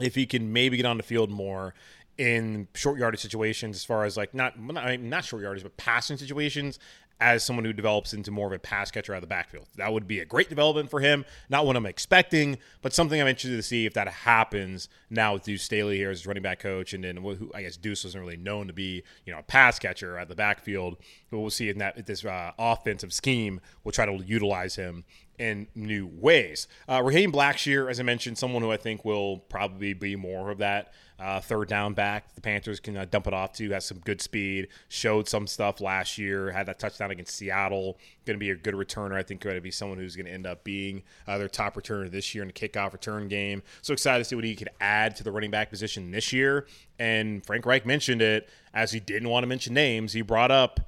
if 0.00 0.14
he 0.14 0.26
can 0.26 0.52
maybe 0.52 0.76
get 0.76 0.86
on 0.86 0.96
the 0.96 1.02
field 1.02 1.30
more 1.30 1.74
in 2.16 2.66
short 2.74 2.98
yardage 2.98 3.20
situations 3.20 3.76
as 3.76 3.84
far 3.84 4.04
as 4.04 4.16
like 4.16 4.34
not 4.34 4.58
not, 4.60 5.00
not 5.00 5.24
short 5.24 5.40
yardage 5.40 5.62
but 5.62 5.76
passing 5.76 6.16
situations 6.16 6.78
as 7.20 7.42
someone 7.42 7.64
who 7.64 7.72
develops 7.72 8.14
into 8.14 8.30
more 8.30 8.46
of 8.46 8.52
a 8.52 8.58
pass 8.58 8.90
catcher 8.90 9.12
out 9.12 9.18
of 9.18 9.22
the 9.22 9.26
backfield. 9.26 9.66
That 9.76 9.92
would 9.92 10.06
be 10.06 10.20
a 10.20 10.24
great 10.24 10.48
development 10.48 10.88
for 10.90 11.00
him. 11.00 11.24
Not 11.48 11.66
what 11.66 11.76
I'm 11.76 11.86
expecting, 11.86 12.58
but 12.80 12.92
something 12.92 13.20
I'm 13.20 13.26
interested 13.26 13.56
to 13.56 13.62
see 13.62 13.86
if 13.86 13.94
that 13.94 14.08
happens 14.08 14.88
now 15.10 15.34
with 15.34 15.44
Deuce 15.44 15.62
Staley 15.62 15.96
here 15.96 16.10
as 16.10 16.26
running 16.26 16.42
back 16.42 16.60
coach, 16.60 16.92
and 16.92 17.02
then 17.02 17.16
who 17.16 17.50
I 17.54 17.62
guess 17.62 17.76
Deuce 17.76 18.04
wasn't 18.04 18.22
really 18.24 18.36
known 18.36 18.68
to 18.68 18.72
be, 18.72 19.02
you 19.24 19.32
know, 19.32 19.40
a 19.40 19.42
pass 19.42 19.78
catcher 19.78 20.16
at 20.16 20.28
the 20.28 20.36
backfield. 20.36 20.96
But 21.30 21.40
we'll 21.40 21.50
see 21.50 21.68
in 21.68 21.78
that 21.78 22.06
this 22.06 22.24
uh, 22.24 22.52
offensive 22.58 23.12
scheme 23.12 23.60
will 23.84 23.92
try 23.92 24.06
to 24.06 24.22
utilize 24.24 24.76
him 24.76 25.04
in 25.38 25.68
new 25.74 26.06
ways. 26.06 26.66
Uh, 26.88 27.02
Raheem 27.02 27.32
Blackshear, 27.32 27.90
as 27.90 28.00
I 28.00 28.02
mentioned, 28.02 28.38
someone 28.38 28.62
who 28.62 28.72
I 28.72 28.76
think 28.76 29.04
will 29.04 29.38
probably 29.38 29.92
be 29.92 30.16
more 30.16 30.50
of 30.50 30.58
that 30.58 30.92
uh, 31.18 31.40
third 31.40 31.68
down 31.68 31.94
back. 31.94 32.34
The 32.34 32.40
Panthers 32.40 32.80
can 32.80 32.96
uh, 32.96 33.04
dump 33.04 33.26
it 33.26 33.34
off 33.34 33.52
to. 33.54 33.70
Has 33.70 33.84
some 33.84 33.98
good 33.98 34.20
speed. 34.20 34.68
Showed 34.88 35.28
some 35.28 35.46
stuff 35.46 35.80
last 35.80 36.18
year. 36.18 36.50
Had 36.52 36.66
that 36.66 36.78
touchdown 36.78 37.10
against 37.10 37.36
Seattle. 37.36 37.98
Going 38.24 38.36
to 38.36 38.40
be 38.40 38.50
a 38.50 38.56
good 38.56 38.74
returner. 38.74 39.14
I 39.14 39.22
think 39.22 39.40
going 39.40 39.56
to 39.56 39.60
be 39.60 39.70
someone 39.70 39.98
who's 39.98 40.14
going 40.14 40.26
to 40.26 40.32
end 40.32 40.46
up 40.46 40.62
being 40.62 41.02
uh, 41.26 41.38
their 41.38 41.48
top 41.48 41.74
returner 41.74 42.10
this 42.10 42.34
year 42.34 42.42
in 42.42 42.48
the 42.48 42.52
kickoff 42.52 42.92
return 42.92 43.28
game. 43.28 43.62
So 43.82 43.92
excited 43.92 44.18
to 44.18 44.24
see 44.24 44.36
what 44.36 44.44
he 44.44 44.54
could 44.54 44.70
add 44.80 45.16
to 45.16 45.24
the 45.24 45.32
running 45.32 45.50
back 45.50 45.70
position 45.70 46.10
this 46.10 46.32
year. 46.32 46.66
And 46.98 47.44
Frank 47.44 47.66
Reich 47.66 47.84
mentioned 47.84 48.22
it 48.22 48.48
as 48.72 48.92
he 48.92 49.00
didn't 49.00 49.28
want 49.28 49.42
to 49.42 49.48
mention 49.48 49.74
names. 49.74 50.12
He 50.12 50.22
brought 50.22 50.50
up 50.50 50.80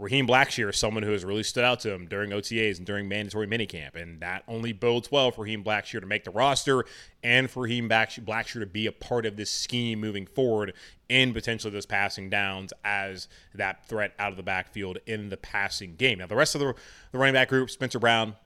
Raheem 0.00 0.26
Blackshear 0.26 0.70
is 0.70 0.78
someone 0.78 1.02
who 1.02 1.12
has 1.12 1.26
really 1.26 1.42
stood 1.42 1.62
out 1.62 1.80
to 1.80 1.92
him 1.92 2.06
during 2.06 2.30
OTAs 2.30 2.78
and 2.78 2.86
during 2.86 3.06
mandatory 3.06 3.46
minicamp, 3.46 3.94
and 3.94 4.18
that 4.20 4.42
only 4.48 4.72
bodes 4.72 5.12
well 5.12 5.30
for 5.30 5.42
Raheem 5.42 5.62
Blackshear 5.62 6.00
to 6.00 6.06
make 6.06 6.24
the 6.24 6.30
roster 6.30 6.86
and 7.22 7.50
for 7.50 7.64
Raheem 7.64 7.86
Blackshear 7.86 8.60
to 8.60 8.66
be 8.66 8.86
a 8.86 8.92
part 8.92 9.26
of 9.26 9.36
this 9.36 9.50
scheme 9.50 10.00
moving 10.00 10.24
forward 10.24 10.72
and 11.10 11.34
potentially 11.34 11.70
those 11.70 11.84
passing 11.84 12.30
downs 12.30 12.72
as 12.82 13.28
that 13.54 13.86
threat 13.86 14.14
out 14.18 14.30
of 14.30 14.38
the 14.38 14.42
backfield 14.42 14.96
in 15.06 15.28
the 15.28 15.36
passing 15.36 15.96
game. 15.96 16.20
Now, 16.20 16.26
the 16.26 16.36
rest 16.36 16.54
of 16.54 16.62
the, 16.62 16.74
the 17.12 17.18
running 17.18 17.34
back 17.34 17.50
group, 17.50 17.68
Spencer 17.68 17.98
Brown, 17.98 18.36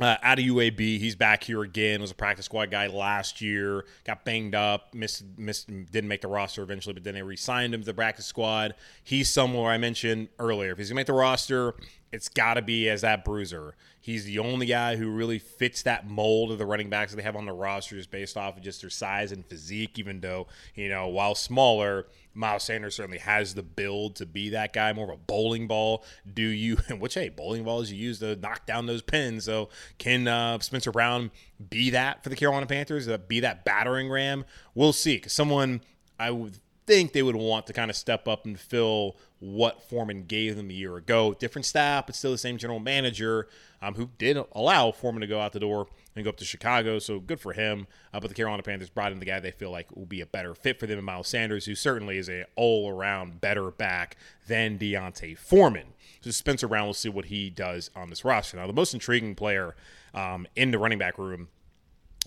uh, 0.00 0.16
out 0.22 0.38
of 0.38 0.44
UAB, 0.44 0.78
he's 0.78 1.14
back 1.14 1.44
here 1.44 1.62
again. 1.62 2.00
Was 2.00 2.10
a 2.10 2.14
practice 2.14 2.46
squad 2.46 2.70
guy 2.70 2.86
last 2.86 3.40
year. 3.40 3.84
Got 4.04 4.24
banged 4.24 4.54
up, 4.54 4.94
missed, 4.94 5.24
missed, 5.36 5.68
didn't 5.68 6.08
make 6.08 6.22
the 6.22 6.28
roster 6.28 6.62
eventually, 6.62 6.94
but 6.94 7.04
then 7.04 7.14
they 7.14 7.22
re-signed 7.22 7.74
him 7.74 7.80
to 7.80 7.86
the 7.86 7.94
practice 7.94 8.26
squad. 8.26 8.74
He's 9.04 9.28
somewhere 9.28 9.70
I 9.70 9.78
mentioned 9.78 10.28
earlier. 10.38 10.72
If 10.72 10.78
he's 10.78 10.88
gonna 10.88 10.96
make 10.96 11.06
the 11.06 11.12
roster, 11.12 11.74
it's 12.12 12.28
got 12.28 12.54
to 12.54 12.62
be 12.62 12.88
as 12.88 13.02
that 13.02 13.24
bruiser. 13.24 13.74
He's 14.02 14.24
the 14.24 14.38
only 14.38 14.66
guy 14.66 14.96
who 14.96 15.10
really 15.10 15.38
fits 15.38 15.82
that 15.82 16.08
mold 16.08 16.50
of 16.50 16.58
the 16.58 16.64
running 16.64 16.88
backs 16.88 17.12
that 17.12 17.16
they 17.16 17.22
have 17.22 17.36
on 17.36 17.44
the 17.44 17.52
roster 17.52 17.96
just 17.96 18.10
based 18.10 18.36
off 18.36 18.56
of 18.56 18.62
just 18.62 18.80
their 18.80 18.90
size 18.90 19.30
and 19.30 19.44
physique, 19.44 19.98
even 19.98 20.20
though, 20.20 20.46
you 20.74 20.88
know, 20.88 21.06
while 21.08 21.34
smaller, 21.34 22.06
Miles 22.32 22.64
Sanders 22.64 22.94
certainly 22.94 23.18
has 23.18 23.54
the 23.54 23.62
build 23.62 24.16
to 24.16 24.26
be 24.26 24.48
that 24.50 24.72
guy, 24.72 24.92
more 24.94 25.04
of 25.04 25.18
a 25.18 25.22
bowling 25.22 25.66
ball. 25.66 26.02
Do 26.32 26.42
you, 26.42 26.76
which, 26.98 27.14
hey, 27.14 27.28
bowling 27.28 27.64
balls 27.64 27.90
you 27.90 27.98
use 27.98 28.20
to 28.20 28.36
knock 28.36 28.64
down 28.66 28.86
those 28.86 29.02
pins. 29.02 29.44
So 29.44 29.68
can 29.98 30.26
uh, 30.26 30.58
Spencer 30.60 30.92
Brown 30.92 31.30
be 31.68 31.90
that 31.90 32.22
for 32.22 32.30
the 32.30 32.36
Carolina 32.36 32.66
Panthers, 32.66 33.06
uh, 33.06 33.18
be 33.18 33.40
that 33.40 33.64
battering 33.66 34.08
ram? 34.08 34.46
We'll 34.74 34.94
see. 34.94 35.16
Because 35.16 35.34
someone 35.34 35.82
I 36.18 36.30
would 36.30 36.58
think 36.90 37.12
they 37.12 37.22
would 37.22 37.36
want 37.36 37.68
to 37.68 37.72
kind 37.72 37.88
of 37.88 37.96
step 37.96 38.26
up 38.26 38.44
and 38.44 38.58
fill 38.58 39.16
what 39.38 39.80
Foreman 39.80 40.24
gave 40.24 40.56
them 40.56 40.70
a 40.70 40.72
year 40.72 40.96
ago. 40.96 41.32
Different 41.34 41.64
staff, 41.64 42.06
but 42.06 42.16
still 42.16 42.32
the 42.32 42.38
same 42.38 42.58
general 42.58 42.80
manager 42.80 43.46
um, 43.80 43.94
who 43.94 44.10
did 44.18 44.36
allow 44.52 44.90
Foreman 44.90 45.20
to 45.20 45.28
go 45.28 45.38
out 45.38 45.52
the 45.52 45.60
door 45.60 45.86
and 46.16 46.24
go 46.24 46.30
up 46.30 46.36
to 46.38 46.44
Chicago. 46.44 46.98
So 46.98 47.20
good 47.20 47.38
for 47.38 47.52
him. 47.52 47.86
Uh, 48.12 48.18
but 48.18 48.26
the 48.26 48.34
Carolina 48.34 48.64
Panthers 48.64 48.90
brought 48.90 49.12
in 49.12 49.20
the 49.20 49.24
guy 49.24 49.38
they 49.38 49.52
feel 49.52 49.70
like 49.70 49.94
will 49.94 50.04
be 50.04 50.20
a 50.20 50.26
better 50.26 50.52
fit 50.52 50.80
for 50.80 50.88
them, 50.88 51.04
Miles 51.04 51.28
Sanders, 51.28 51.66
who 51.66 51.76
certainly 51.76 52.18
is 52.18 52.28
a 52.28 52.44
all 52.56 52.90
around 52.90 53.40
better 53.40 53.70
back 53.70 54.16
than 54.48 54.76
D'Onta 54.76 55.38
Foreman. 55.38 55.94
So 56.22 56.32
Spencer 56.32 56.66
Brown 56.66 56.86
we'll 56.86 56.94
see 56.94 57.08
what 57.08 57.26
he 57.26 57.50
does 57.50 57.88
on 57.94 58.10
this 58.10 58.24
roster. 58.24 58.56
Now, 58.56 58.66
the 58.66 58.72
most 58.72 58.94
intriguing 58.94 59.36
player 59.36 59.76
um, 60.12 60.48
in 60.56 60.72
the 60.72 60.78
running 60.78 60.98
back 60.98 61.18
room 61.18 61.50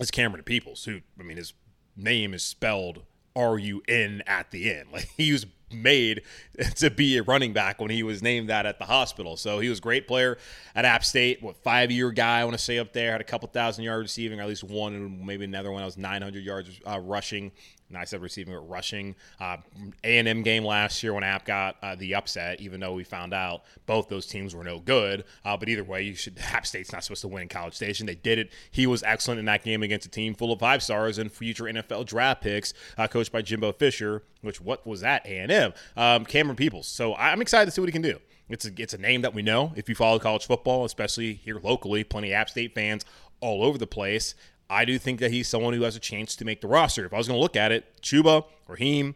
is 0.00 0.10
Camerun 0.10 0.42
Peoples, 0.46 0.86
who 0.86 1.02
I 1.20 1.22
mean 1.22 1.36
his 1.36 1.52
name 1.96 2.32
is 2.32 2.42
spelled 2.42 3.02
R 3.36 3.58
U 3.58 3.82
N 3.88 4.22
at 4.26 4.50
the 4.50 4.72
end. 4.72 4.88
Like 4.92 5.08
he 5.16 5.32
was 5.32 5.46
made 5.72 6.22
to 6.76 6.90
be 6.90 7.18
a 7.18 7.22
running 7.22 7.52
back 7.52 7.80
when 7.80 7.90
he 7.90 8.02
was 8.02 8.22
named 8.22 8.48
that 8.48 8.66
at 8.66 8.78
the 8.78 8.84
hospital. 8.84 9.36
So 9.36 9.58
he 9.58 9.68
was 9.68 9.78
a 9.78 9.82
great 9.82 10.06
player 10.06 10.38
at 10.74 10.84
App 10.84 11.04
State. 11.04 11.42
What 11.42 11.56
five 11.56 11.90
year 11.90 12.10
guy 12.10 12.40
I 12.40 12.44
want 12.44 12.56
to 12.56 12.62
say 12.62 12.78
up 12.78 12.92
there 12.92 13.12
had 13.12 13.20
a 13.20 13.24
couple 13.24 13.48
thousand 13.48 13.84
yards 13.84 14.04
receiving, 14.04 14.38
or 14.38 14.42
at 14.42 14.48
least 14.48 14.64
one, 14.64 14.94
and 14.94 15.26
maybe 15.26 15.44
another 15.44 15.72
one. 15.72 15.82
I 15.82 15.86
was 15.86 15.98
900 15.98 16.44
yards 16.44 16.80
uh, 16.86 17.00
rushing. 17.00 17.52
And 17.88 17.98
I 17.98 18.04
said 18.04 18.22
receiving, 18.22 18.54
but 18.54 18.68
rushing. 18.68 19.14
Uh, 19.38 19.58
A&M 20.02 20.42
game 20.42 20.64
last 20.64 21.02
year 21.02 21.12
when 21.12 21.22
App 21.22 21.44
got 21.44 21.76
uh, 21.82 21.94
the 21.94 22.14
upset, 22.14 22.60
even 22.60 22.80
though 22.80 22.94
we 22.94 23.04
found 23.04 23.34
out 23.34 23.62
both 23.86 24.08
those 24.08 24.26
teams 24.26 24.54
were 24.54 24.64
no 24.64 24.80
good. 24.80 25.24
Uh, 25.44 25.56
but 25.56 25.68
either 25.68 25.84
way, 25.84 26.02
you 26.02 26.14
should 26.14 26.38
App 26.52 26.66
State's 26.66 26.92
not 26.92 27.04
supposed 27.04 27.20
to 27.22 27.28
win 27.28 27.42
in 27.42 27.48
College 27.48 27.74
Station. 27.74 28.06
They 28.06 28.14
did 28.14 28.38
it. 28.38 28.52
He 28.70 28.86
was 28.86 29.02
excellent 29.02 29.38
in 29.38 29.46
that 29.46 29.62
game 29.62 29.82
against 29.82 30.06
a 30.06 30.10
team 30.10 30.34
full 30.34 30.52
of 30.52 30.60
five 30.60 30.82
stars 30.82 31.18
and 31.18 31.30
future 31.30 31.64
NFL 31.64 32.06
draft 32.06 32.42
picks, 32.42 32.74
uh, 32.96 33.06
coached 33.06 33.32
by 33.32 33.42
Jimbo 33.42 33.72
Fisher. 33.72 34.22
Which 34.40 34.60
what 34.60 34.86
was 34.86 35.00
that? 35.00 35.24
A&M. 35.26 35.72
Um, 35.96 36.26
Camerun 36.26 36.56
Peoples. 36.56 36.86
So 36.86 37.14
I'm 37.14 37.40
excited 37.40 37.66
to 37.66 37.70
see 37.70 37.80
what 37.80 37.88
he 37.88 37.92
can 37.92 38.02
do. 38.02 38.18
It's 38.48 38.66
a, 38.66 38.70
it's 38.76 38.92
a 38.92 38.98
name 38.98 39.22
that 39.22 39.34
we 39.34 39.42
know 39.42 39.72
if 39.74 39.88
you 39.88 39.94
follow 39.94 40.18
college 40.18 40.46
football, 40.46 40.84
especially 40.84 41.34
here 41.34 41.58
locally. 41.62 42.04
Plenty 42.04 42.32
of 42.32 42.36
App 42.36 42.50
State 42.50 42.74
fans 42.74 43.04
all 43.40 43.62
over 43.64 43.78
the 43.78 43.86
place. 43.86 44.34
I 44.68 44.84
do 44.84 44.98
think 44.98 45.20
that 45.20 45.30
he's 45.30 45.48
someone 45.48 45.74
who 45.74 45.82
has 45.82 45.96
a 45.96 46.00
chance 46.00 46.34
to 46.36 46.44
make 46.44 46.60
the 46.60 46.68
roster. 46.68 47.04
If 47.04 47.12
I 47.12 47.18
was 47.18 47.28
going 47.28 47.38
to 47.38 47.42
look 47.42 47.56
at 47.56 47.72
it, 47.72 48.00
Chuba, 48.00 48.44
Raheem, 48.66 49.14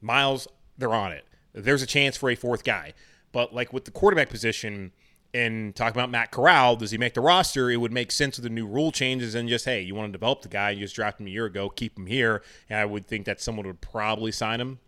Miles, 0.00 0.48
they're 0.76 0.94
on 0.94 1.12
it. 1.12 1.24
There's 1.54 1.82
a 1.82 1.86
chance 1.86 2.16
for 2.16 2.30
a 2.30 2.34
fourth 2.34 2.64
guy. 2.64 2.94
But 3.32 3.54
like 3.54 3.72
with 3.72 3.84
the 3.84 3.90
quarterback 3.90 4.28
position 4.28 4.92
and 5.34 5.74
talking 5.74 5.96
about 5.96 6.10
Matt 6.10 6.30
Corral, 6.30 6.76
does 6.76 6.90
he 6.90 6.98
make 6.98 7.14
the 7.14 7.20
roster? 7.20 7.70
It 7.70 7.76
would 7.76 7.92
make 7.92 8.12
sense 8.12 8.36
with 8.36 8.44
the 8.44 8.50
new 8.50 8.66
rule 8.66 8.92
changes 8.92 9.34
and 9.34 9.48
just, 9.48 9.64
hey, 9.64 9.80
you 9.80 9.94
want 9.94 10.08
to 10.08 10.12
develop 10.12 10.42
the 10.42 10.48
guy, 10.48 10.70
you 10.70 10.80
just 10.80 10.94
drafted 10.94 11.22
him 11.22 11.28
a 11.28 11.30
year 11.30 11.46
ago, 11.46 11.70
keep 11.70 11.96
him 11.96 12.06
here. 12.06 12.42
And 12.68 12.78
I 12.78 12.84
would 12.84 13.06
think 13.06 13.24
that 13.24 13.40
someone 13.40 13.66
would 13.66 13.80
probably 13.80 14.32
sign 14.32 14.60
him 14.60 14.78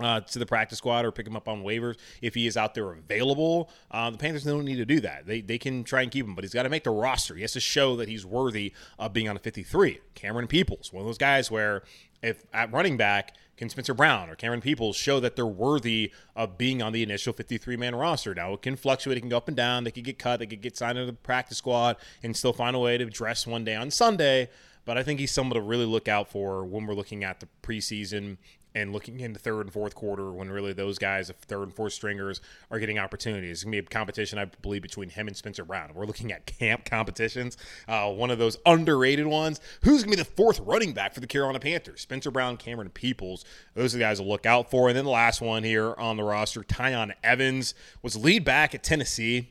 uh, 0.00 0.20
to 0.20 0.38
the 0.38 0.46
practice 0.46 0.78
squad 0.78 1.04
or 1.04 1.12
pick 1.12 1.26
him 1.26 1.36
up 1.36 1.48
on 1.48 1.62
waivers 1.62 1.96
if 2.20 2.34
he 2.34 2.46
is 2.46 2.56
out 2.56 2.74
there 2.74 2.92
available. 2.92 3.70
Uh, 3.90 4.10
the 4.10 4.18
Panthers 4.18 4.44
don't 4.44 4.64
need 4.64 4.76
to 4.76 4.84
do 4.84 5.00
that. 5.00 5.26
They, 5.26 5.40
they 5.40 5.58
can 5.58 5.84
try 5.84 6.02
and 6.02 6.10
keep 6.10 6.26
him, 6.26 6.34
but 6.34 6.44
he's 6.44 6.54
got 6.54 6.64
to 6.64 6.68
make 6.68 6.84
the 6.84 6.90
roster. 6.90 7.34
He 7.34 7.42
has 7.42 7.52
to 7.52 7.60
show 7.60 7.96
that 7.96 8.08
he's 8.08 8.26
worthy 8.26 8.72
of 8.98 9.12
being 9.12 9.28
on 9.28 9.36
a 9.36 9.38
53. 9.38 10.00
Camerun 10.16 10.48
Peoples, 10.48 10.92
one 10.92 11.02
of 11.02 11.06
those 11.06 11.18
guys 11.18 11.50
where 11.50 11.82
if 12.22 12.44
at 12.52 12.72
running 12.72 12.96
back, 12.96 13.34
can 13.56 13.68
Spencer 13.68 13.94
Brown 13.94 14.28
or 14.28 14.34
Camerun 14.34 14.62
Peoples 14.62 14.96
show 14.96 15.20
that 15.20 15.36
they're 15.36 15.46
worthy 15.46 16.10
of 16.34 16.58
being 16.58 16.82
on 16.82 16.92
the 16.92 17.02
initial 17.02 17.32
53 17.32 17.76
man 17.76 17.94
roster? 17.94 18.34
Now, 18.34 18.54
it 18.54 18.62
can 18.62 18.76
fluctuate, 18.76 19.18
it 19.18 19.20
can 19.20 19.28
go 19.28 19.36
up 19.36 19.46
and 19.46 19.56
down, 19.56 19.84
they 19.84 19.90
could 19.90 20.04
get 20.04 20.18
cut, 20.18 20.40
they 20.40 20.46
could 20.46 20.62
get 20.62 20.76
signed 20.76 20.98
into 20.98 21.12
the 21.12 21.16
practice 21.16 21.58
squad 21.58 21.96
and 22.22 22.36
still 22.36 22.52
find 22.52 22.74
a 22.74 22.78
way 22.78 22.98
to 22.98 23.04
dress 23.04 23.46
one 23.46 23.64
day 23.64 23.76
on 23.76 23.90
Sunday. 23.90 24.48
But 24.84 24.98
I 24.98 25.02
think 25.02 25.20
he's 25.20 25.30
someone 25.30 25.54
to 25.54 25.60
really 25.60 25.86
look 25.86 26.08
out 26.08 26.30
for 26.30 26.64
when 26.64 26.86
we're 26.86 26.94
looking 26.94 27.24
at 27.24 27.40
the 27.40 27.48
preseason 27.62 28.38
and 28.74 28.92
looking 28.92 29.20
into 29.20 29.38
third 29.38 29.60
and 29.60 29.72
fourth 29.72 29.94
quarter 29.94 30.32
when 30.32 30.50
really 30.50 30.72
those 30.72 30.98
guys, 30.98 31.30
third 31.46 31.62
and 31.62 31.74
fourth 31.74 31.92
stringers, 31.92 32.40
are 32.70 32.78
getting 32.78 32.98
opportunities. 32.98 33.50
It's 33.50 33.64
going 33.64 33.72
to 33.72 33.82
be 33.82 33.86
a 33.86 33.88
competition, 33.88 34.38
I 34.38 34.46
believe, 34.46 34.82
between 34.82 35.10
him 35.10 35.28
and 35.28 35.36
Spencer 35.36 35.64
Brown. 35.64 35.92
We're 35.94 36.06
looking 36.06 36.32
at 36.32 36.46
camp 36.46 36.84
competitions. 36.84 37.56
Uh, 37.86 38.10
one 38.10 38.30
of 38.30 38.38
those 38.38 38.56
underrated 38.66 39.26
ones. 39.26 39.60
Who's 39.82 40.02
going 40.02 40.16
to 40.16 40.22
be 40.22 40.28
the 40.28 40.36
fourth 40.36 40.60
running 40.60 40.92
back 40.92 41.14
for 41.14 41.20
the 41.20 41.26
Carolina 41.26 41.60
Panthers? 41.60 42.00
Spencer 42.00 42.30
Brown, 42.30 42.56
Camerun 42.56 42.92
Peoples. 42.92 43.44
Those 43.74 43.94
are 43.94 43.98
the 43.98 44.04
guys 44.04 44.18
to 44.18 44.24
look 44.24 44.46
out 44.46 44.70
for. 44.70 44.88
And 44.88 44.96
then 44.96 45.04
the 45.04 45.10
last 45.10 45.40
one 45.40 45.62
here 45.62 45.94
on 45.94 46.16
the 46.16 46.24
roster, 46.24 46.62
Tiyon 46.62 47.12
Evans, 47.22 47.74
was 48.02 48.16
lead 48.16 48.44
back 48.44 48.74
at 48.74 48.82
Tennessee 48.82 49.50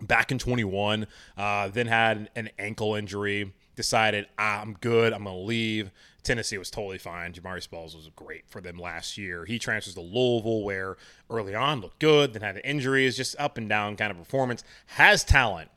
back 0.00 0.32
in 0.32 0.38
21, 0.38 1.06
uh, 1.36 1.68
then 1.68 1.86
had 1.86 2.28
an 2.34 2.50
ankle 2.58 2.94
injury 2.94 3.52
decided 3.74 4.26
I'm 4.38 4.74
good, 4.74 5.12
I'm 5.12 5.24
going 5.24 5.36
to 5.36 5.42
leave. 5.42 5.90
Tennessee 6.22 6.58
was 6.58 6.70
totally 6.70 6.98
fine. 6.98 7.32
Jabari 7.32 7.62
Small 7.62 7.84
was 7.84 8.10
great 8.14 8.48
for 8.48 8.60
them 8.60 8.78
last 8.78 9.18
year. 9.18 9.44
He 9.44 9.58
transfers 9.58 9.94
to 9.94 10.00
Louisville, 10.00 10.62
where 10.62 10.96
early 11.28 11.54
on 11.54 11.80
looked 11.80 11.98
good, 11.98 12.32
then 12.32 12.42
had 12.42 12.60
injuries, 12.64 13.16
just 13.16 13.34
up 13.38 13.58
and 13.58 13.68
down 13.68 13.96
kind 13.96 14.10
of 14.10 14.18
performance. 14.18 14.62
Has 14.86 15.24
talent. 15.24 15.70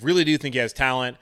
Really 0.00 0.24
do 0.24 0.36
think 0.36 0.54
he 0.54 0.58
has 0.58 0.72
talent 0.72 1.16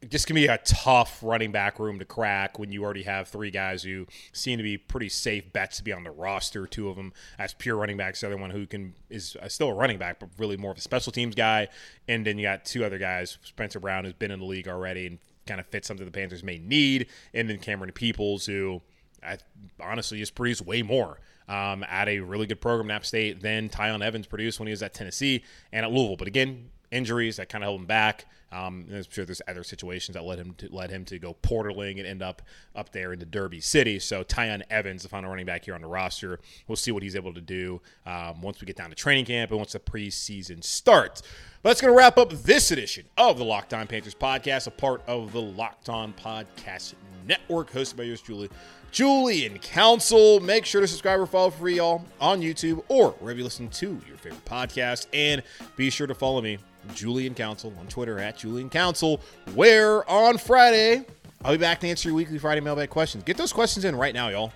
this 0.00 0.24
can 0.24 0.34
be 0.34 0.46
a 0.46 0.58
tough 0.58 1.20
running 1.22 1.50
back 1.50 1.78
room 1.78 1.98
to 1.98 2.04
crack 2.04 2.58
when 2.58 2.70
you 2.70 2.84
already 2.84 3.02
have 3.02 3.28
three 3.28 3.50
guys 3.50 3.82
who 3.82 4.06
seem 4.32 4.58
to 4.58 4.62
be 4.62 4.78
pretty 4.78 5.08
safe 5.08 5.52
bets 5.52 5.78
to 5.78 5.84
be 5.84 5.92
on 5.92 6.04
the 6.04 6.10
roster. 6.10 6.66
Two 6.66 6.88
of 6.88 6.96
them 6.96 7.12
as 7.38 7.54
pure 7.54 7.76
running 7.76 7.96
backs, 7.96 8.20
the 8.20 8.28
other 8.28 8.36
one 8.36 8.50
who 8.50 8.66
can 8.66 8.94
is 9.10 9.36
uh, 9.42 9.48
still 9.48 9.68
a 9.68 9.74
running 9.74 9.98
back, 9.98 10.20
but 10.20 10.28
really 10.38 10.56
more 10.56 10.70
of 10.70 10.78
a 10.78 10.80
special 10.80 11.10
teams 11.10 11.34
guy. 11.34 11.68
And 12.06 12.24
then 12.24 12.38
you 12.38 12.44
got 12.44 12.64
two 12.64 12.84
other 12.84 12.98
guys, 12.98 13.38
Spencer 13.42 13.80
Brown, 13.80 14.04
who's 14.04 14.12
been 14.12 14.30
in 14.30 14.38
the 14.38 14.46
league 14.46 14.68
already 14.68 15.06
and 15.06 15.18
kind 15.48 15.58
of 15.58 15.66
fits 15.66 15.88
something 15.88 16.06
the 16.06 16.12
Panthers 16.12 16.44
may 16.44 16.58
need, 16.58 17.08
and 17.34 17.50
then 17.50 17.58
Camerun 17.58 17.92
Peoples, 17.92 18.46
who 18.46 18.80
I, 19.22 19.38
honestly 19.80 20.18
just 20.18 20.34
produced 20.36 20.64
way 20.64 20.82
more 20.82 21.18
um, 21.48 21.84
at 21.88 22.08
a 22.08 22.20
really 22.20 22.46
good 22.46 22.60
program 22.60 22.90
App 22.90 23.04
State 23.04 23.40
than 23.40 23.68
Tiyon 23.68 24.04
Evans 24.04 24.26
produced 24.26 24.60
when 24.60 24.68
he 24.68 24.72
was 24.72 24.82
at 24.82 24.94
Tennessee 24.94 25.42
and 25.72 25.84
at 25.84 25.90
Louisville. 25.90 26.16
But 26.16 26.28
again, 26.28 26.70
injuries 26.90 27.36
that 27.36 27.48
kind 27.48 27.64
of 27.64 27.68
held 27.68 27.80
him 27.80 27.86
back. 27.86 28.26
Um, 28.50 28.86
I'm 28.92 29.04
sure 29.08 29.24
there's 29.24 29.42
other 29.46 29.62
situations 29.62 30.14
that 30.14 30.24
led 30.24 30.38
him 30.38 30.54
to 30.58 30.74
led 30.74 30.90
him 30.90 31.04
to 31.06 31.18
go 31.18 31.36
portaling 31.42 31.98
and 31.98 32.06
end 32.06 32.22
up 32.22 32.42
up 32.74 32.92
there 32.92 33.12
in 33.12 33.18
the 33.18 33.26
Derby 33.26 33.60
City. 33.60 33.98
So 33.98 34.24
Tiyon 34.24 34.62
Evans, 34.70 35.02
the 35.02 35.08
final 35.08 35.30
running 35.30 35.46
back 35.46 35.64
here 35.64 35.74
on 35.74 35.82
the 35.82 35.88
roster, 35.88 36.40
we'll 36.66 36.76
see 36.76 36.90
what 36.90 37.02
he's 37.02 37.16
able 37.16 37.34
to 37.34 37.40
do 37.40 37.80
um, 38.06 38.40
once 38.40 38.60
we 38.60 38.66
get 38.66 38.76
down 38.76 38.90
to 38.90 38.96
training 38.96 39.26
camp 39.26 39.50
and 39.50 39.58
once 39.58 39.72
the 39.72 39.80
preseason 39.80 40.64
starts. 40.64 41.22
But 41.62 41.70
that's 41.70 41.80
going 41.80 41.92
to 41.92 41.98
wrap 41.98 42.16
up 42.18 42.32
this 42.32 42.70
edition 42.70 43.04
of 43.16 43.36
the 43.36 43.44
Locked 43.44 43.74
On 43.74 43.86
Panthers 43.86 44.14
podcast, 44.14 44.66
a 44.66 44.70
part 44.70 45.02
of 45.06 45.32
the 45.32 45.42
Locked 45.42 45.88
On 45.88 46.12
Podcast 46.12 46.94
Network, 47.26 47.70
hosted 47.70 47.96
by 47.96 48.04
yours, 48.04 48.22
Julie. 48.22 48.48
Julian 48.90 49.58
Council. 49.58 50.40
Make 50.40 50.64
sure 50.64 50.80
to 50.80 50.86
subscribe 50.86 51.20
or 51.20 51.26
follow 51.26 51.50
for 51.50 51.68
y'all 51.68 52.04
on 52.20 52.40
YouTube 52.40 52.82
or 52.88 53.10
wherever 53.20 53.38
you 53.38 53.44
listen 53.44 53.68
to 53.68 54.00
your 54.08 54.16
favorite 54.16 54.44
podcast. 54.44 55.06
And 55.12 55.42
be 55.76 55.90
sure 55.90 56.06
to 56.06 56.14
follow 56.14 56.40
me 56.40 56.58
Julian 56.94 57.34
Council 57.34 57.72
on 57.78 57.86
Twitter 57.86 58.18
at 58.18 58.38
Julian 58.38 58.70
Council, 58.70 59.20
where 59.54 60.08
on 60.10 60.38
Friday, 60.38 61.04
I'll 61.44 61.52
be 61.52 61.58
back 61.58 61.80
to 61.80 61.88
answer 61.88 62.08
your 62.08 62.16
weekly 62.16 62.38
Friday 62.38 62.60
mailbag 62.60 62.90
questions. 62.90 63.24
Get 63.24 63.36
those 63.36 63.52
questions 63.52 63.84
in 63.84 63.94
right 63.96 64.14
now, 64.14 64.28
y'all. 64.28 64.52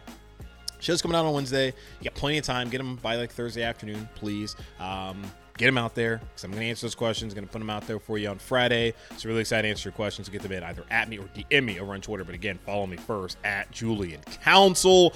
Show's 0.80 1.00
coming 1.00 1.16
out 1.16 1.24
on 1.24 1.32
Wednesday. 1.32 1.66
You 1.66 2.04
got 2.04 2.14
plenty 2.14 2.38
of 2.38 2.44
time. 2.44 2.68
Get 2.68 2.78
them 2.78 2.96
by 2.96 3.14
like 3.14 3.30
Thursday 3.30 3.62
afternoon, 3.62 4.08
please. 4.16 4.56
Um, 4.80 5.22
get 5.56 5.66
them 5.66 5.78
out 5.78 5.94
there 5.94 6.18
because 6.18 6.44
I'm 6.44 6.50
going 6.50 6.62
to 6.62 6.68
answer 6.68 6.86
those 6.86 6.94
questions. 6.94 7.34
going 7.34 7.46
to 7.46 7.52
put 7.52 7.58
them 7.58 7.70
out 7.70 7.86
there 7.86 7.98
for 7.98 8.18
you 8.18 8.28
on 8.28 8.38
Friday. 8.38 8.94
So 9.16 9.28
really 9.28 9.40
excited 9.40 9.62
to 9.62 9.68
answer 9.68 9.88
your 9.88 9.94
questions. 9.94 10.28
Get 10.28 10.42
them 10.42 10.52
in 10.52 10.62
either 10.62 10.84
at 10.90 11.08
me 11.08 11.18
or 11.18 11.24
DM 11.24 11.64
me 11.64 11.80
over 11.80 11.92
on 11.92 12.00
Twitter. 12.00 12.24
But 12.24 12.34
again, 12.34 12.58
follow 12.64 12.86
me 12.86 12.96
first 12.96 13.36
at 13.44 13.70
Julian 13.70 14.20
Council. 14.42 15.14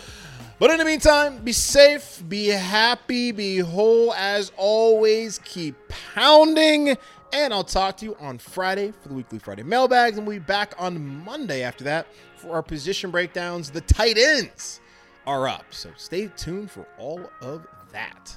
But 0.58 0.70
in 0.70 0.78
the 0.78 0.84
meantime, 0.84 1.38
be 1.44 1.52
safe, 1.52 2.22
be 2.28 2.46
happy, 2.46 3.32
be 3.32 3.58
whole 3.58 4.14
as 4.14 4.52
always. 4.56 5.38
Keep 5.44 5.76
pounding. 6.14 6.96
And 7.32 7.52
I'll 7.52 7.64
talk 7.64 7.98
to 7.98 8.04
you 8.04 8.16
on 8.20 8.38
Friday 8.38 8.92
for 9.02 9.08
the 9.08 9.14
weekly 9.14 9.38
Friday 9.38 9.62
mailbags. 9.62 10.16
And 10.16 10.26
we'll 10.26 10.36
be 10.38 10.44
back 10.44 10.74
on 10.78 11.24
Monday 11.24 11.62
after 11.62 11.84
that 11.84 12.06
for 12.36 12.52
our 12.52 12.62
position 12.62 13.10
breakdowns. 13.10 13.70
The 13.70 13.80
tight 13.82 14.16
ends 14.16 14.80
are 15.26 15.48
up. 15.48 15.64
So 15.70 15.90
stay 15.96 16.28
tuned 16.36 16.70
for 16.70 16.86
all 16.98 17.30
of 17.40 17.66
that. 17.92 18.36